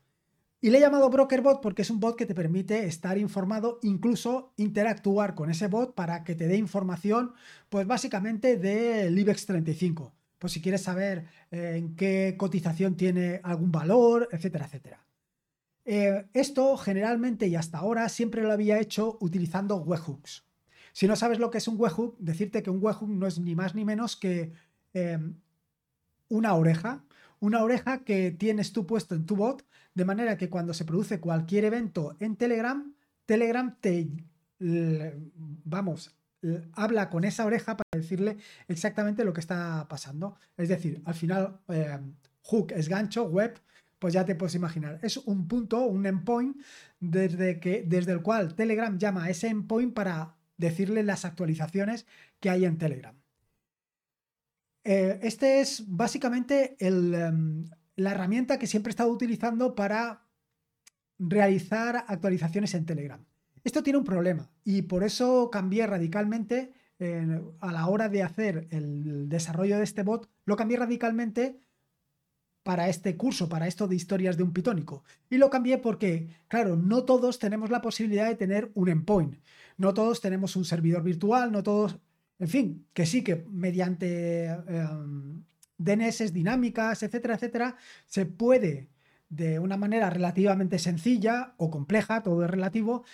Y 0.64 0.70
le 0.70 0.78
he 0.78 0.80
llamado 0.80 1.10
BrokerBot 1.10 1.60
porque 1.60 1.82
es 1.82 1.90
un 1.90 2.00
bot 2.00 2.16
que 2.16 2.24
te 2.24 2.34
permite 2.34 2.86
estar 2.86 3.18
informado, 3.18 3.80
incluso 3.82 4.54
interactuar 4.56 5.34
con 5.34 5.50
ese 5.50 5.66
bot 5.66 5.94
para 5.94 6.24
que 6.24 6.34
te 6.34 6.48
dé 6.48 6.56
información, 6.56 7.34
pues 7.68 7.86
básicamente 7.86 8.56
del 8.56 9.18
IBEX 9.18 9.44
35. 9.44 10.14
Pues 10.38 10.54
si 10.54 10.62
quieres 10.62 10.80
saber 10.80 11.26
eh, 11.50 11.74
en 11.76 11.94
qué 11.96 12.36
cotización 12.38 12.96
tiene 12.96 13.42
algún 13.42 13.70
valor, 13.72 14.26
etcétera, 14.32 14.64
etcétera. 14.64 15.06
Eh, 15.84 16.28
esto 16.32 16.78
generalmente 16.78 17.46
y 17.46 17.56
hasta 17.56 17.76
ahora 17.76 18.08
siempre 18.08 18.40
lo 18.40 18.50
había 18.50 18.80
hecho 18.80 19.18
utilizando 19.20 19.76
webhooks. 19.76 20.46
Si 20.94 21.06
no 21.06 21.14
sabes 21.14 21.38
lo 21.38 21.50
que 21.50 21.58
es 21.58 21.68
un 21.68 21.78
webhook, 21.78 22.16
decirte 22.18 22.62
que 22.62 22.70
un 22.70 22.82
webhook 22.82 23.10
no 23.10 23.26
es 23.26 23.38
ni 23.38 23.54
más 23.54 23.74
ni 23.74 23.84
menos 23.84 24.16
que 24.16 24.52
em, 24.94 25.34
una 26.30 26.54
oreja, 26.54 27.04
una 27.38 27.62
oreja 27.62 28.02
que 28.02 28.30
tienes 28.30 28.72
tú 28.72 28.86
puesto 28.86 29.14
en 29.14 29.26
tu 29.26 29.36
bot, 29.36 29.62
de 29.94 30.04
manera 30.04 30.36
que 30.36 30.50
cuando 30.50 30.74
se 30.74 30.84
produce 30.84 31.20
cualquier 31.20 31.64
evento 31.64 32.16
en 32.20 32.36
Telegram, 32.36 32.94
Telegram 33.26 33.76
te, 33.80 34.08
vamos, 34.58 36.14
habla 36.72 37.10
con 37.10 37.24
esa 37.24 37.46
oreja 37.46 37.76
para 37.76 37.88
decirle 38.00 38.36
exactamente 38.68 39.24
lo 39.24 39.32
que 39.32 39.40
está 39.40 39.86
pasando. 39.88 40.36
Es 40.56 40.68
decir, 40.68 41.02
al 41.04 41.14
final, 41.14 41.60
em, 41.68 42.14
hook 42.42 42.72
es 42.72 42.88
gancho, 42.88 43.24
web, 43.24 43.58
pues 43.98 44.14
ya 44.14 44.24
te 44.24 44.34
puedes 44.34 44.54
imaginar. 44.54 44.98
Es 45.02 45.16
un 45.16 45.48
punto, 45.48 45.86
un 45.86 46.04
endpoint, 46.06 46.56
desde, 47.00 47.60
que, 47.60 47.84
desde 47.86 48.12
el 48.12 48.22
cual 48.22 48.54
Telegram 48.54 48.98
llama 48.98 49.24
a 49.24 49.30
ese 49.30 49.48
endpoint 49.48 49.94
para 49.94 50.36
decirle 50.56 51.02
las 51.02 51.24
actualizaciones 51.24 52.06
que 52.40 52.50
hay 52.50 52.64
en 52.64 52.78
Telegram. 52.78 53.16
Eh, 54.84 55.18
este 55.22 55.60
es 55.60 55.84
básicamente 55.86 56.76
em, 56.78 57.64
la 57.96 58.12
herramienta 58.12 58.58
que 58.58 58.66
siempre 58.66 58.90
he 58.90 58.94
estado 58.94 59.10
utilizando 59.10 59.74
para 59.74 60.26
realizar 61.18 62.04
actualizaciones 62.08 62.74
en 62.74 62.86
Telegram. 62.86 63.24
Esto 63.62 63.82
tiene 63.82 63.98
un 63.98 64.04
problema 64.04 64.50
y 64.64 64.82
por 64.82 65.04
eso 65.04 65.48
cambié 65.50 65.86
radicalmente 65.86 66.72
a 67.60 67.72
la 67.72 67.86
hora 67.88 68.08
de 68.08 68.22
hacer 68.22 68.68
el 68.70 69.28
desarrollo 69.28 69.78
de 69.78 69.84
este 69.84 70.02
bot, 70.02 70.28
lo 70.44 70.56
cambié 70.56 70.78
radicalmente 70.78 71.60
para 72.62 72.88
este 72.88 73.16
curso, 73.16 73.48
para 73.48 73.66
esto 73.66 73.86
de 73.86 73.96
historias 73.96 74.36
de 74.36 74.42
un 74.42 74.52
pitónico. 74.52 75.04
Y 75.28 75.36
lo 75.36 75.50
cambié 75.50 75.78
porque, 75.78 76.28
claro, 76.48 76.76
no 76.76 77.04
todos 77.04 77.38
tenemos 77.38 77.70
la 77.70 77.82
posibilidad 77.82 78.26
de 78.26 78.36
tener 78.36 78.70
un 78.74 78.88
endpoint. 78.88 79.36
No 79.76 79.92
todos 79.92 80.20
tenemos 80.20 80.56
un 80.56 80.64
servidor 80.64 81.02
virtual, 81.02 81.52
no 81.52 81.62
todos, 81.62 81.98
en 82.38 82.48
fin, 82.48 82.86
que 82.94 83.06
sí 83.06 83.22
que 83.22 83.44
mediante 83.50 84.46
em, 84.46 85.44
DNS 85.78 86.32
dinámicas, 86.32 87.02
etcétera, 87.02 87.34
etcétera, 87.34 87.76
se 88.06 88.26
puede 88.26 88.88
de 89.28 89.58
una 89.58 89.76
manera 89.76 90.10
relativamente 90.10 90.78
sencilla 90.78 91.54
o 91.56 91.70
compleja, 91.70 92.22
todo 92.22 92.44
es 92.44 92.50
relativo, 92.50 93.04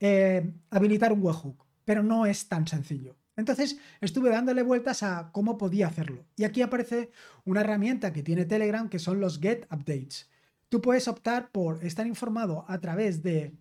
eh, 0.00 0.52
habilitar 0.70 1.12
un 1.12 1.22
webhook, 1.22 1.64
pero 1.84 2.02
no 2.02 2.26
es 2.26 2.48
tan 2.48 2.66
sencillo. 2.66 3.16
Entonces 3.36 3.78
estuve 4.00 4.30
dándole 4.30 4.62
vueltas 4.62 5.02
a 5.02 5.30
cómo 5.32 5.56
podía 5.56 5.86
hacerlo. 5.86 6.26
Y 6.36 6.44
aquí 6.44 6.62
aparece 6.62 7.10
una 7.44 7.60
herramienta 7.62 8.12
que 8.12 8.22
tiene 8.22 8.44
Telegram 8.44 8.88
que 8.88 8.98
son 8.98 9.20
los 9.20 9.40
Get 9.40 9.66
Updates. 9.72 10.28
Tú 10.68 10.80
puedes 10.80 11.08
optar 11.08 11.50
por 11.50 11.84
estar 11.84 12.06
informado 12.06 12.64
a 12.68 12.80
través 12.80 13.22
de 13.22 13.56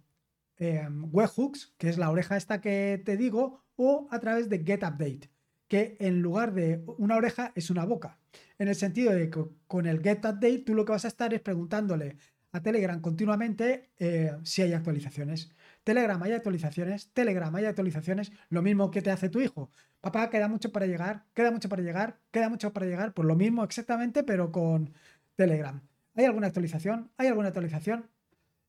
em, 0.58 1.08
webhooks, 1.12 1.74
que 1.77 1.89
es 1.89 1.98
la 1.98 2.12
oreja 2.12 2.38
esta 2.38 2.62
que 2.62 3.01
te 3.03 3.18
digo, 3.18 3.63
o 3.75 4.08
a 4.12 4.20
través 4.20 4.50
de 4.50 4.60
Get 4.60 4.84
Update, 4.84 5.29
que 5.69 5.95
en 5.99 6.21
lugar 6.21 6.53
de 6.53 6.83
una 6.97 7.15
oreja 7.15 7.53
es 7.55 7.69
una 7.69 7.85
boca. 7.85 8.17
En 8.57 8.67
el 8.67 8.75
sentido 8.75 9.13
de 9.13 9.29
que 9.29 9.45
con 9.67 9.85
el 9.85 10.01
Get 10.01 10.25
Update 10.25 10.63
tú 10.65 10.73
lo 10.73 10.83
que 10.83 10.91
vas 10.91 11.05
a 11.05 11.07
estar 11.07 11.33
es 11.33 11.39
preguntándole 11.39 12.17
a 12.51 12.61
Telegram 12.61 12.99
continuamente 12.99 13.91
eh, 13.99 14.35
si 14.43 14.63
hay 14.63 14.73
actualizaciones. 14.73 15.51
Telegram 15.83 16.21
hay 16.21 16.33
actualizaciones, 16.33 17.11
Telegram 17.13 17.55
hay 17.55 17.65
actualizaciones, 17.65 18.31
lo 18.49 18.61
mismo 18.61 18.91
que 18.91 19.01
te 19.01 19.11
hace 19.11 19.29
tu 19.29 19.39
hijo. 19.39 19.69
Papá, 20.01 20.29
queda 20.29 20.47
mucho 20.47 20.71
para 20.71 20.88
llegar, 20.88 21.25
queda 21.33 21.51
mucho 21.51 21.69
para 21.69 21.81
llegar, 21.81 22.19
queda 22.31 22.49
mucho 22.49 22.73
para 22.73 22.88
llegar, 22.88 23.13
pues 23.13 23.27
lo 23.27 23.35
mismo 23.35 23.63
exactamente, 23.63 24.23
pero 24.23 24.51
con 24.51 24.91
Telegram. 25.35 25.81
¿Hay 26.15 26.25
alguna 26.25 26.47
actualización? 26.47 27.11
¿Hay 27.17 27.27
alguna 27.27 27.49
actualización? 27.49 28.09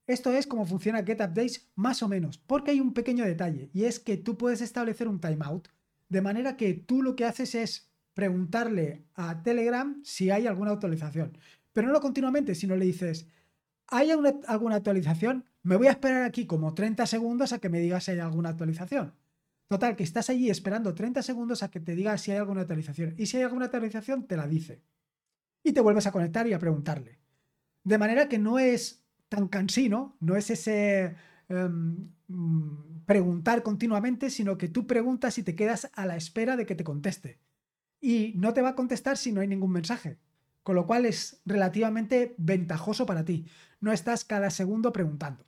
Esto 0.06 0.32
es 0.32 0.46
como 0.46 0.66
funciona 0.66 1.04
Get 1.04 1.20
Updates 1.20 1.70
más 1.74 2.02
o 2.02 2.08
menos, 2.08 2.38
porque 2.38 2.72
hay 2.72 2.80
un 2.80 2.92
pequeño 2.92 3.24
detalle 3.24 3.70
y 3.72 3.84
es 3.84 4.00
que 4.00 4.16
tú 4.16 4.36
puedes 4.36 4.60
establecer 4.60 5.08
un 5.08 5.20
timeout, 5.20 5.68
de 6.10 6.20
manera 6.20 6.56
que 6.58 6.74
tú 6.74 7.02
lo 7.02 7.16
que 7.16 7.24
haces 7.24 7.54
es 7.54 7.90
preguntarle 8.12 9.06
a 9.14 9.42
Telegram 9.42 10.02
si 10.04 10.30
hay 10.30 10.46
alguna 10.46 10.72
actualización, 10.72 11.38
pero 11.72 11.86
no 11.86 11.94
lo 11.94 12.00
continuamente, 12.00 12.54
sino 12.54 12.76
le 12.76 12.84
dices, 12.84 13.28
¿hay 13.86 14.10
alguna 14.10 14.76
actualización? 14.76 15.46
Me 15.62 15.76
voy 15.76 15.86
a 15.86 15.92
esperar 15.92 16.24
aquí 16.24 16.46
como 16.46 16.74
30 16.74 17.06
segundos 17.06 17.52
a 17.52 17.58
que 17.60 17.68
me 17.68 17.80
digas 17.80 18.04
si 18.04 18.10
hay 18.10 18.18
alguna 18.18 18.50
actualización. 18.50 19.14
Total, 19.68 19.94
que 19.94 20.02
estás 20.02 20.28
allí 20.30 20.50
esperando 20.50 20.94
30 20.94 21.22
segundos 21.22 21.62
a 21.62 21.70
que 21.70 21.78
te 21.78 21.94
diga 21.94 22.18
si 22.18 22.32
hay 22.32 22.38
alguna 22.38 22.62
actualización. 22.62 23.14
Y 23.16 23.26
si 23.26 23.36
hay 23.36 23.44
alguna 23.44 23.66
actualización, 23.66 24.26
te 24.26 24.36
la 24.36 24.48
dice. 24.48 24.82
Y 25.62 25.72
te 25.72 25.80
vuelves 25.80 26.08
a 26.08 26.12
conectar 26.12 26.44
y 26.48 26.52
a 26.52 26.58
preguntarle. 26.58 27.20
De 27.84 27.96
manera 27.96 28.28
que 28.28 28.38
no 28.40 28.58
es 28.58 29.04
tan 29.28 29.46
cansino, 29.46 30.16
no 30.18 30.34
es 30.34 30.50
ese 30.50 31.14
em, 31.50 32.08
mm, 32.28 33.04
preguntar 33.04 33.62
continuamente, 33.62 34.30
sino 34.30 34.56
que 34.56 34.68
tú 34.68 34.86
preguntas 34.86 35.36
y 35.36 35.42
te 35.42 35.54
quedas 35.54 35.90
a 35.92 36.06
la 36.06 36.16
espera 36.16 36.56
de 36.56 36.64
que 36.64 36.74
te 36.74 36.84
conteste. 36.84 37.38
Y 38.00 38.32
no 38.36 38.54
te 38.54 38.62
va 38.62 38.70
a 38.70 38.74
contestar 38.74 39.18
si 39.18 39.32
no 39.32 39.42
hay 39.42 39.48
ningún 39.48 39.72
mensaje 39.72 40.18
con 40.62 40.76
lo 40.76 40.86
cual 40.86 41.06
es 41.06 41.40
relativamente 41.44 42.34
ventajoso 42.38 43.06
para 43.06 43.24
ti. 43.24 43.46
No 43.80 43.92
estás 43.92 44.24
cada 44.24 44.50
segundo 44.50 44.92
preguntando. 44.92 45.44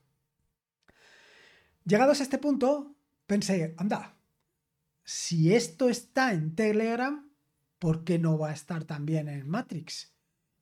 Llegados 1.84 2.20
a 2.20 2.22
este 2.22 2.38
punto, 2.38 2.96
pensé, 3.26 3.74
anda, 3.76 4.16
si 5.04 5.54
esto 5.54 5.88
está 5.88 6.32
en 6.32 6.54
Telegram, 6.54 7.28
¿por 7.78 8.04
qué 8.04 8.18
no 8.18 8.38
va 8.38 8.50
a 8.50 8.54
estar 8.54 8.84
también 8.84 9.28
en 9.28 9.48
Matrix? 9.48 10.11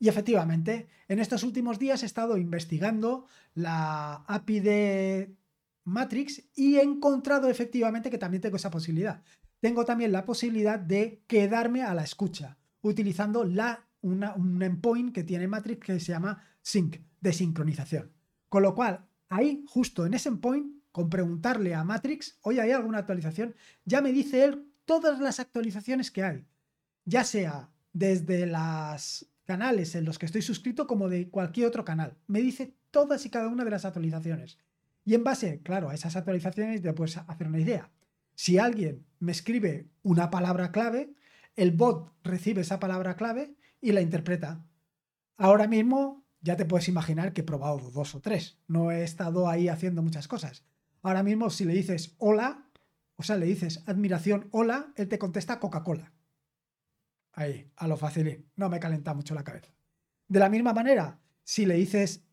Y 0.03 0.09
efectivamente, 0.09 0.89
en 1.09 1.19
estos 1.19 1.43
últimos 1.45 1.79
días 1.79 2.03
he 2.03 2.07
estado 2.07 2.39
investigando 2.39 3.27
la 3.55 4.25
API 4.27 4.61
de 4.61 5.37
Matrix 5.85 6.43
y 6.57 6.77
he 6.77 6.83
encontrado 6.83 7.51
efectivamente 7.51 8.11
que 8.11 8.17
también 8.17 8.41
tengo 8.41 8.57
esa 8.57 8.71
posibilidad. 8.71 9.23
Tengo 9.61 9.85
también 9.85 10.11
la 10.11 10.25
posibilidad 10.25 10.79
de 10.79 11.23
quedarme 11.27 11.83
a 11.83 11.93
la 11.93 12.03
escucha 12.03 12.57
utilizando 12.81 13.45
la, 13.45 13.87
un 14.01 14.63
endpoint 14.63 15.15
que 15.15 15.23
tiene 15.23 15.47
Matrix 15.47 15.85
que 15.85 16.01
se 16.01 16.13
llama 16.13 16.43
sync, 16.63 16.97
de 17.21 17.33
sincronización. 17.35 18.11
Con 18.49 18.63
lo 18.63 18.75
cual, 18.75 19.07
ahí, 19.29 19.65
justo 19.69 20.07
en 20.07 20.15
ese 20.15 20.31
endpoint, 20.31 20.81
con 20.93 21.11
preguntarle 21.11 21.75
a 21.75 21.85
Matrix, 21.85 22.39
oye, 22.41 22.63
¿hay 22.63 22.71
alguna 22.71 22.99
actualización? 22.99 23.55
Ya 23.85 24.01
me 24.01 24.13
dice 24.13 24.45
él 24.45 24.73
todas 24.87 25.21
las 25.21 25.41
actualizaciones 25.41 26.11
que 26.11 26.25
hay, 26.25 26.47
ya 27.05 27.23
sea 27.23 27.71
desde 27.93 28.47
los 28.47 29.30
canales 29.51 29.97
en 29.97 30.05
los 30.05 30.17
que 30.21 30.27
estoy 30.27 30.43
suscrito 30.43 30.87
como 30.87 31.09
de 31.09 31.29
cualquier 31.29 31.67
otro 31.67 31.85
canal. 31.85 32.17
Me 32.29 32.41
dice 32.41 32.77
todas 32.93 33.27
y 33.27 33.31
cada 33.31 33.49
una 33.49 33.65
de 33.65 33.73
las 33.73 33.85
actualizaciones. 33.85 34.59
Y 35.05 35.15
en 35.15 35.25
base, 35.25 35.61
claro, 35.65 35.91
a 35.91 35.95
esas 35.95 36.15
actualizaciones 36.15 36.83
te 36.83 36.93
puedes 36.93 37.17
hacer 37.17 37.49
una 37.49 37.59
idea. 37.59 37.91
Si 38.37 38.59
alguien 38.59 39.05
me 39.19 39.33
escribe 39.33 39.91
una 40.05 40.31
palabra 40.31 40.71
clave, 40.71 41.17
el 41.57 41.73
bot 41.73 42.15
recibe 42.23 42.61
esa 42.61 42.79
palabra 42.79 43.17
clave 43.17 43.57
y 43.81 43.91
la 43.91 44.03
interpreta. 44.03 44.65
Ahora 45.37 45.67
mismo 45.67 46.25
ya 46.41 46.55
te 46.55 46.65
puedes 46.65 46.87
imaginar 46.87 47.33
que 47.33 47.41
he 47.41 47.45
probado 47.45 47.91
dos 47.91 48.15
o 48.15 48.21
tres. 48.21 48.61
No 48.69 48.93
he 48.93 49.03
estado 49.03 49.49
ahí 49.49 49.67
haciendo 49.67 50.01
muchas 50.01 50.29
cosas. 50.29 50.65
Ahora 51.03 51.25
mismo, 51.25 51.51
si 51.51 51.65
le 51.65 51.75
dices 51.75 52.15
hola, 52.19 52.71
o 53.17 53.25
sea, 53.25 53.35
le 53.35 53.47
dices 53.47 53.83
admiración 53.87 54.47
hola, 54.53 54.93
él 54.95 55.09
te 55.09 55.19
contesta 55.19 55.59
Coca-Cola. 55.59 56.13
Ahí, 57.33 57.71
a 57.77 57.87
lo 57.89 57.97
fácil. 57.97 58.47
No 58.57 58.69
me 58.69 58.81
calenta 58.81 59.15
mucho 59.15 59.35
la 59.35 59.45
cabeza. 59.45 59.73
De 60.29 60.39
la 60.39 60.49
misma 60.49 60.73
manera, 60.73 61.21
si 61.45 61.67
le 61.67 61.75
dices 61.75 62.25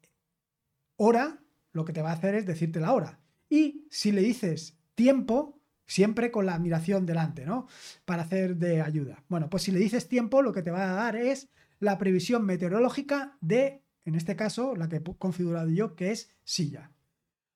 hora, 0.96 1.44
lo 1.72 1.86
que 1.86 1.94
te 1.94 2.02
va 2.02 2.12
a 2.12 2.14
hacer 2.14 2.36
es 2.36 2.46
decirte 2.46 2.80
la 2.80 2.94
hora. 2.94 3.20
Y 3.50 3.88
si 3.90 4.12
le 4.12 4.22
dices 4.22 4.78
tiempo, 4.96 5.62
siempre 5.86 6.32
con 6.32 6.46
la 6.46 6.56
admiración 6.56 7.06
delante, 7.06 7.46
¿no? 7.46 7.68
Para 8.06 8.24
hacer 8.24 8.58
de 8.58 8.82
ayuda. 8.82 9.24
Bueno, 9.30 9.50
pues 9.50 9.64
si 9.64 9.72
le 9.72 9.80
dices 9.80 10.08
tiempo, 10.08 10.42
lo 10.42 10.52
que 10.52 10.62
te 10.62 10.72
va 10.72 10.92
a 10.92 10.96
dar 10.96 11.16
es 11.16 11.50
la 11.80 11.98
previsión 11.98 12.46
meteorológica 12.46 13.38
de, 13.42 13.84
en 14.06 14.16
este 14.16 14.36
caso, 14.36 14.76
la 14.76 14.90
que 14.90 14.98
he 14.98 15.04
configurado 15.04 15.70
yo, 15.70 15.96
que 15.96 16.12
es 16.12 16.30
silla. 16.44 16.92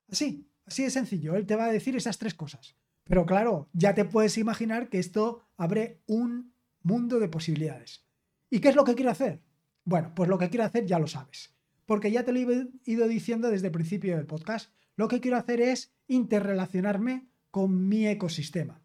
Así, 0.10 0.52
Así 0.72 0.84
de 0.84 0.90
sencillo, 0.90 1.36
él 1.36 1.46
te 1.46 1.58
va 1.58 1.66
a 1.66 1.72
decir 1.72 1.96
esas 1.96 2.18
tres 2.18 2.34
cosas. 2.34 2.78
Pero 3.04 3.26
claro, 3.26 3.70
ya 3.74 3.94
te 3.94 4.06
puedes 4.06 4.38
imaginar 4.38 4.90
que 4.90 5.00
esto 5.00 5.42
abre 5.58 6.02
un 6.06 6.54
mundo 6.84 7.20
de 7.20 7.28
posibilidades. 7.28 8.04
¿Y 8.50 8.60
qué 8.60 8.70
es 8.70 8.76
lo 8.76 8.84
que 8.84 8.96
quiero 8.96 9.12
hacer? 9.12 9.42
Bueno, 9.84 10.14
pues 10.16 10.30
lo 10.30 10.38
que 10.38 10.50
quiero 10.50 10.66
hacer 10.66 10.86
ya 10.86 11.00
lo 11.00 11.08
sabes. 11.08 11.54
Porque 11.86 12.12
ya 12.12 12.24
te 12.24 12.32
lo 12.32 12.40
he 12.40 12.68
ido 12.86 13.08
diciendo 13.08 13.50
desde 13.50 13.68
el 13.68 13.74
principio 13.74 14.16
del 14.16 14.26
podcast. 14.26 14.72
Lo 14.96 15.08
que 15.08 15.20
quiero 15.20 15.38
hacer 15.38 15.62
es 15.62 15.94
interrelacionarme 16.08 17.28
con 17.50 17.88
mi 17.88 18.08
ecosistema. 18.08 18.82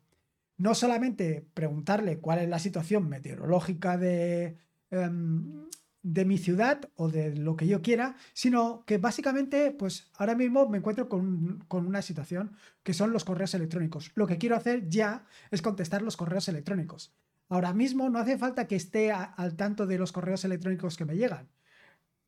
No 0.56 0.74
solamente 0.74 1.46
preguntarle 1.54 2.18
cuál 2.18 2.40
es 2.40 2.48
la 2.48 2.58
situación 2.58 3.08
meteorológica 3.08 3.98
de, 3.98 4.56
em, 4.90 5.66
de 6.06 6.24
mi 6.24 6.38
ciudad 6.38 6.88
o 6.94 7.08
de 7.08 7.34
lo 7.34 7.56
que 7.56 7.66
yo 7.66 7.82
quiera, 7.82 8.14
sino 8.32 8.84
que 8.86 8.96
básicamente, 8.98 9.72
pues 9.72 10.08
ahora 10.14 10.36
mismo 10.36 10.68
me 10.68 10.78
encuentro 10.78 11.08
con, 11.08 11.66
una 11.68 12.00
situación 12.00 12.52
que 12.84 12.94
son 12.94 13.12
los 13.12 13.24
correos 13.24 13.54
electrónicos. 13.54 14.12
Lo 14.14 14.28
que 14.28 14.38
quiero 14.38 14.54
hacer 14.54 14.88
ya 14.88 15.26
es 15.50 15.62
contestar 15.62 16.02
los 16.02 16.16
correos 16.16 16.48
electrónicos. 16.48 17.12
Ahora 17.48 17.72
mismo 17.72 18.08
no 18.08 18.18
hace 18.18 18.38
falta 18.38 18.66
que 18.66 18.76
esté 18.76 19.12
al 19.12 19.56
tanto 19.56 19.86
de 19.86 19.98
los 19.98 20.12
correos 20.12 20.44
electrónicos 20.44 20.96
que 20.96 21.04
me 21.04 21.16
llegan. 21.16 21.48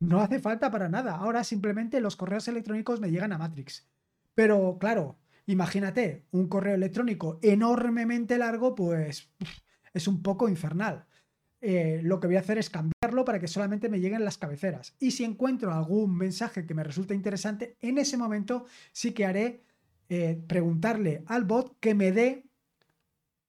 No 0.01 0.21
hace 0.21 0.39
falta 0.39 0.71
para 0.71 0.89
nada. 0.89 1.17
Ahora 1.17 1.43
simplemente 1.43 2.01
los 2.01 2.17
correos 2.17 2.47
electrónicos 2.47 3.01
me 3.01 3.11
llegan 3.11 3.33
a 3.33 3.39
Matrix. 3.39 3.89
Pero 4.35 4.79
claro, 4.79 5.19
imagínate, 5.47 6.25
un 6.31 6.49
correo 6.49 6.77
electrónico 6.77 7.41
enormemente 7.43 8.39
largo, 8.39 8.77
pues 8.77 9.33
es 9.93 10.07
un 10.07 10.23
poco 10.23 10.49
infernal. 10.49 11.07
Eh, 11.61 12.01
lo 12.05 12.21
que 12.21 12.29
voy 12.29 12.37
a 12.37 12.41
hacer 12.41 12.59
es 12.59 12.71
cambiarlo 12.71 13.25
para 13.25 13.41
que 13.41 13.49
solamente 13.49 13.89
me 13.89 13.99
lleguen 13.99 14.25
las 14.25 14.39
cabeceras. 14.39 14.95
Y 15.01 15.11
si 15.11 15.25
encuentro 15.25 15.73
algún 15.73 16.17
mensaje 16.17 16.67
que 16.67 16.75
me 16.75 16.85
resulte 16.85 17.15
interesante, 17.15 17.77
en 17.81 17.99
ese 17.99 18.17
momento 18.17 18.67
sí 18.93 19.13
que 19.13 19.27
haré 19.27 19.65
eh, 20.09 20.41
preguntarle 20.47 21.25
al 21.27 21.45
bot 21.45 21.77
que 21.81 21.95
me 21.95 22.13
dé 22.13 22.48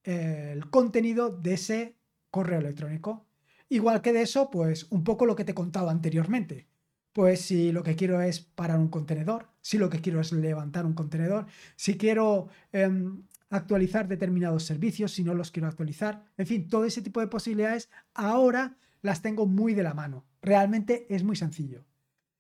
el 0.04 0.70
contenido 0.70 1.30
de 1.30 1.54
ese 1.54 1.98
correo 2.32 2.60
electrónico. 2.60 3.28
Igual 3.70 4.02
que 4.02 4.14
de 4.14 4.24
eso, 4.24 4.50
pues 4.50 4.88
un 4.90 5.04
poco 5.04 5.26
lo 5.26 5.36
que 5.36 5.46
te 5.46 5.52
he 5.52 5.56
contado 5.56 5.90
anteriormente. 5.90 6.68
Pues 7.14 7.42
si 7.42 7.72
lo 7.72 7.84
que 7.84 7.96
quiero 7.96 8.22
es 8.22 8.40
parar 8.40 8.80
un 8.80 8.88
contenedor, 8.88 9.50
si 9.62 9.78
lo 9.78 9.90
que 9.90 10.00
quiero 10.00 10.22
es 10.22 10.32
levantar 10.32 10.86
un 10.86 10.94
contenedor, 10.94 11.48
si 11.76 11.98
quiero 11.98 12.50
em, 12.72 13.24
actualizar 13.50 14.08
determinados 14.08 14.64
servicios 14.64 15.12
si 15.12 15.24
no 15.24 15.34
los 15.34 15.52
quiero 15.52 15.68
actualizar. 15.68 16.24
En 16.38 16.48
fin, 16.48 16.68
todo 16.68 16.86
ese 16.86 17.02
tipo 17.02 17.20
de 17.20 17.28
posibilidades 17.28 17.90
ahora 18.14 18.78
las 19.02 19.22
tengo 19.22 19.46
muy 19.46 19.74
de 19.74 19.84
la 19.84 19.94
mano. 19.94 20.26
Realmente 20.42 21.08
es 21.10 21.24
muy 21.24 21.36
sencillo. 21.36 21.86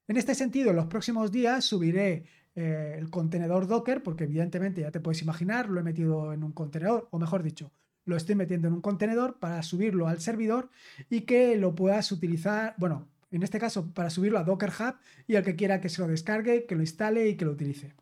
En 0.07 0.17
este 0.17 0.33
sentido, 0.33 0.71
en 0.71 0.75
los 0.75 0.87
próximos 0.87 1.31
días 1.31 1.65
subiré 1.65 2.23
eh, 2.55 2.95
el 2.97 3.09
contenedor 3.09 3.67
Docker, 3.67 4.03
porque 4.03 4.25
evidentemente 4.25 4.81
ya 4.81 4.91
te 4.91 4.99
puedes 4.99 5.21
imaginar, 5.21 5.69
lo 5.69 5.79
he 5.79 5.83
metido 5.83 6.33
en 6.33 6.43
un 6.43 6.51
contenedor, 6.51 7.07
o 7.11 7.19
mejor 7.19 7.43
dicho, 7.43 7.71
lo 8.05 8.15
estoy 8.15 8.35
metiendo 8.35 8.67
en 8.67 8.73
un 8.73 8.81
contenedor 8.81 9.37
para 9.39 9.61
subirlo 9.63 10.07
al 10.07 10.19
servidor 10.19 10.69
y 11.09 11.21
que 11.21 11.55
lo 11.55 11.75
puedas 11.75 12.11
utilizar, 12.11 12.75
bueno, 12.77 13.07
en 13.31 13.43
este 13.43 13.59
caso 13.59 13.93
para 13.93 14.09
subirlo 14.09 14.39
a 14.39 14.43
Docker 14.43 14.71
Hub 14.71 14.95
y 15.27 15.35
al 15.35 15.43
que 15.43 15.55
quiera 15.55 15.79
que 15.79 15.89
se 15.89 16.01
lo 16.01 16.07
descargue, 16.07 16.65
que 16.65 16.75
lo 16.75 16.81
instale 16.81 17.29
y 17.29 17.37
que 17.37 17.45
lo 17.45 17.51
utilice. 17.51 17.93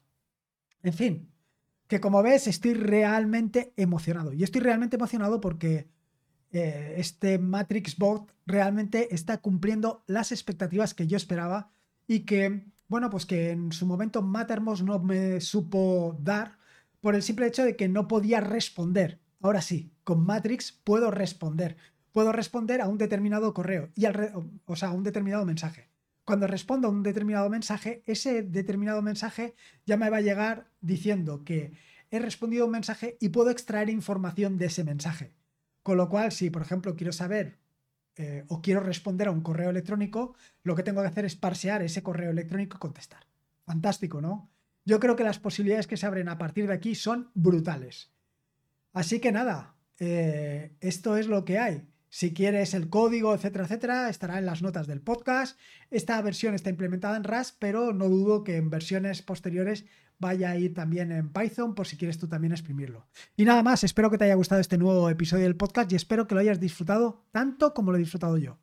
En 0.83 0.93
fin, 0.93 1.29
que 1.87 1.99
como 1.99 2.23
ves 2.23 2.47
estoy 2.47 2.73
realmente 2.73 3.73
emocionado. 3.75 4.33
Y 4.33 4.43
estoy 4.43 4.61
realmente 4.61 4.95
emocionado 4.95 5.41
porque 5.41 5.89
eh, 6.51 6.95
este 6.97 7.39
Matrix 7.39 7.97
Bot 7.97 8.33
realmente 8.45 9.13
está 9.13 9.39
cumpliendo 9.39 10.03
las 10.07 10.31
expectativas 10.31 10.93
que 10.93 11.07
yo 11.07 11.17
esperaba 11.17 11.71
y 12.07 12.21
que, 12.21 12.65
bueno, 12.87 13.09
pues 13.09 13.25
que 13.25 13.51
en 13.51 13.71
su 13.71 13.85
momento 13.85 14.21
Mattermost 14.21 14.83
no 14.83 14.99
me 14.99 15.41
supo 15.41 16.17
dar 16.21 16.57
por 17.01 17.15
el 17.15 17.23
simple 17.23 17.47
hecho 17.47 17.63
de 17.63 17.75
que 17.75 17.89
no 17.89 18.07
podía 18.07 18.39
responder. 18.39 19.19
Ahora 19.41 19.61
sí, 19.61 19.93
con 20.03 20.25
Matrix 20.25 20.71
puedo 20.71 21.11
responder. 21.11 21.77
Puedo 22.11 22.31
responder 22.31 22.81
a 22.81 22.87
un 22.87 22.97
determinado 22.97 23.53
correo, 23.53 23.91
y 23.93 24.05
al 24.05 24.33
o 24.65 24.75
sea, 24.75 24.89
a 24.89 24.93
un 24.93 25.03
determinado 25.03 25.45
mensaje. 25.45 25.89
Cuando 26.25 26.47
respondo 26.47 26.87
a 26.87 26.91
un 26.91 27.03
determinado 27.03 27.49
mensaje, 27.49 28.03
ese 28.05 28.41
determinado 28.41 29.01
mensaje 29.01 29.55
ya 29.85 29.97
me 29.97 30.09
va 30.09 30.17
a 30.17 30.21
llegar 30.21 30.71
diciendo 30.81 31.43
que 31.43 31.73
he 32.09 32.19
respondido 32.19 32.63
a 32.63 32.65
un 32.65 32.71
mensaje 32.71 33.17
y 33.21 33.29
puedo 33.29 33.49
extraer 33.49 33.89
información 33.89 34.57
de 34.57 34.65
ese 34.65 34.83
mensaje. 34.83 35.33
Con 35.83 35.97
lo 35.97 36.09
cual, 36.09 36.31
si 36.31 36.49
por 36.49 36.63
ejemplo 36.63 36.95
quiero 36.95 37.13
saber 37.13 37.59
eh, 38.17 38.43
o 38.47 38.61
quiero 38.61 38.81
responder 38.81 39.27
a 39.27 39.31
un 39.31 39.41
correo 39.41 39.69
electrónico, 39.69 40.35
lo 40.63 40.75
que 40.75 40.83
tengo 40.83 41.01
que 41.01 41.07
hacer 41.07 41.25
es 41.25 41.35
parsear 41.35 41.81
ese 41.83 42.03
correo 42.03 42.31
electrónico 42.31 42.77
y 42.77 42.79
contestar. 42.79 43.27
Fantástico, 43.63 44.21
¿no? 44.21 44.49
Yo 44.85 44.99
creo 44.99 45.15
que 45.15 45.23
las 45.23 45.39
posibilidades 45.39 45.87
que 45.87 45.97
se 45.97 46.05
abren 46.05 46.29
a 46.29 46.37
partir 46.37 46.67
de 46.67 46.73
aquí 46.73 46.95
son 46.95 47.29
brutales. 47.33 48.11
Así 48.93 49.19
que 49.19 49.31
nada, 49.31 49.75
eh, 49.99 50.75
esto 50.79 51.17
es 51.17 51.27
lo 51.27 51.45
que 51.45 51.59
hay. 51.59 51.87
Si 52.17 52.33
quieres 52.33 52.73
el 52.73 52.89
código, 52.89 53.35
etcétera, 53.35 53.65
etcétera, 53.65 54.09
estará 54.09 54.39
en 54.39 54.47
las 54.47 54.63
notas 54.63 54.87
del 54.87 55.01
podcast. 55.01 55.55
Esta 55.91 56.19
versión 56.23 56.55
está 56.55 56.71
implementada 56.71 57.15
en 57.15 57.23
Rust, 57.23 57.57
pero 57.59 57.93
no 57.93 58.09
dudo 58.09 58.43
que 58.43 58.55
en 58.55 58.71
versiones 58.71 59.21
posteriores 59.21 59.85
vaya 60.17 60.49
a 60.49 60.57
ir 60.57 60.73
también 60.73 61.11
en 61.11 61.31
Python 61.31 61.75
por 61.75 61.85
si 61.85 61.95
quieres 61.95 62.17
tú 62.17 62.27
también 62.27 62.53
exprimirlo. 62.53 63.05
Y 63.35 63.45
nada 63.45 63.61
más, 63.61 63.83
espero 63.83 64.09
que 64.09 64.17
te 64.17 64.23
haya 64.23 64.33
gustado 64.33 64.59
este 64.59 64.79
nuevo 64.79 65.07
episodio 65.11 65.43
del 65.43 65.57
podcast 65.57 65.91
y 65.91 65.95
espero 65.95 66.25
que 66.25 66.33
lo 66.33 66.41
hayas 66.41 66.59
disfrutado 66.59 67.23
tanto 67.31 67.75
como 67.75 67.91
lo 67.91 67.97
he 67.97 68.01
disfrutado 68.01 68.39
yo. 68.39 68.57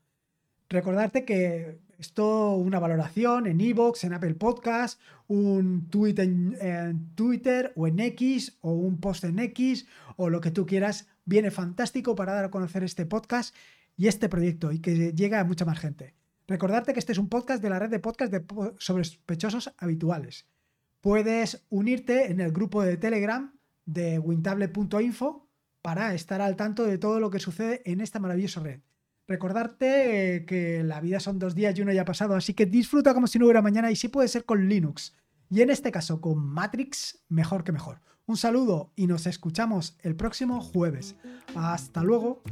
Recordarte 0.69 1.25
que 1.25 1.79
esto, 1.99 2.57
una 2.57 2.79
valoración 2.79 3.47
en 3.47 3.61
Evox, 3.61 4.05
en 4.05 4.13
Apple 4.13 4.35
Podcast, 4.35 5.01
un 5.29 5.89
tweet 5.89 6.15
en, 6.19 7.15
Twitter 7.15 7.73
o 7.77 7.87
en 7.87 8.01
X 8.01 8.59
o 8.61 8.73
un 8.73 9.01
post 9.01 9.25
en 9.25 9.39
X 9.39 9.87
o 10.17 10.29
lo 10.29 10.41
que 10.41 10.51
tú 10.51 10.67
quieras 10.67 11.09
viene 11.25 11.51
fantástico 11.51 12.15
para 12.15 12.35
dar 12.35 12.45
a 12.45 12.51
conocer 12.51 12.85
este 12.85 13.07
podcast 13.07 13.55
y 13.97 14.09
este 14.09 14.29
proyecto 14.29 14.73
y 14.73 14.81
que 14.81 15.13
llegue 15.13 15.37
a 15.37 15.45
mucha 15.45 15.65
más 15.65 15.79
gente. 15.79 16.15
Recordarte 16.47 16.93
que 16.93 16.99
este 16.99 17.13
es 17.13 17.19
un 17.19 17.29
podcast 17.29 17.63
de 17.63 17.71
la 17.71 17.79
red 17.79 17.91
de 17.91 18.01
podcast 18.01 18.33
de 18.33 18.45
sospechosos 18.79 19.73
habituales. 19.79 20.47
Puedes 21.01 21.65
unirte 21.71 22.31
en 22.31 22.41
el 22.41 22.53
grupo 22.53 22.83
de 22.83 22.97
Telegram 22.97 23.55
de 23.87 24.19
wintable.info 24.19 25.49
para 25.81 26.15
estar 26.15 26.41
al 26.41 26.57
tanto 26.57 26.85
de 26.85 26.99
todo 26.99 27.21
lo 27.21 27.31
que 27.31 27.39
sucede 27.39 27.83
en 27.85 28.01
esta 28.01 28.19
maravillosa 28.19 28.61
red. 28.61 28.81
Recordarte 29.27 30.45
que 30.47 30.83
la 30.85 31.01
vida 31.01 31.19
son 31.19 31.39
dos 31.39 31.55
días 31.55 31.79
y 31.79 31.83
uno 31.83 31.93
ya 31.93 32.03
ha 32.03 32.07
pasado, 32.07 32.35
así 32.35 32.53
que 32.53 32.67
disfruta 32.67 33.15
como 33.15 33.27
si 33.27 33.39
no 33.39 33.47
hubiera 33.47 33.63
mañana 33.63 33.91
y 33.91 33.97
si 33.97 34.09
puede 34.09 34.29
ser 34.29 34.45
con 34.45 34.69
Linux. 34.69 35.15
Y 35.51 35.63
en 35.63 35.71
este 35.71 35.91
caso 35.91 36.21
con 36.21 36.39
Matrix, 36.39 37.25
mejor 37.29 37.65
que 37.65 37.73
mejor. 37.73 38.01
Un 38.27 38.37
saludo 38.37 38.93
y 38.97 39.07
nos 39.07 39.27
escuchamos 39.27 39.97
el 40.03 40.17
próximo 40.17 40.61
jueves. 40.61 41.17
Hasta 41.55 42.03
luego. 42.03 42.43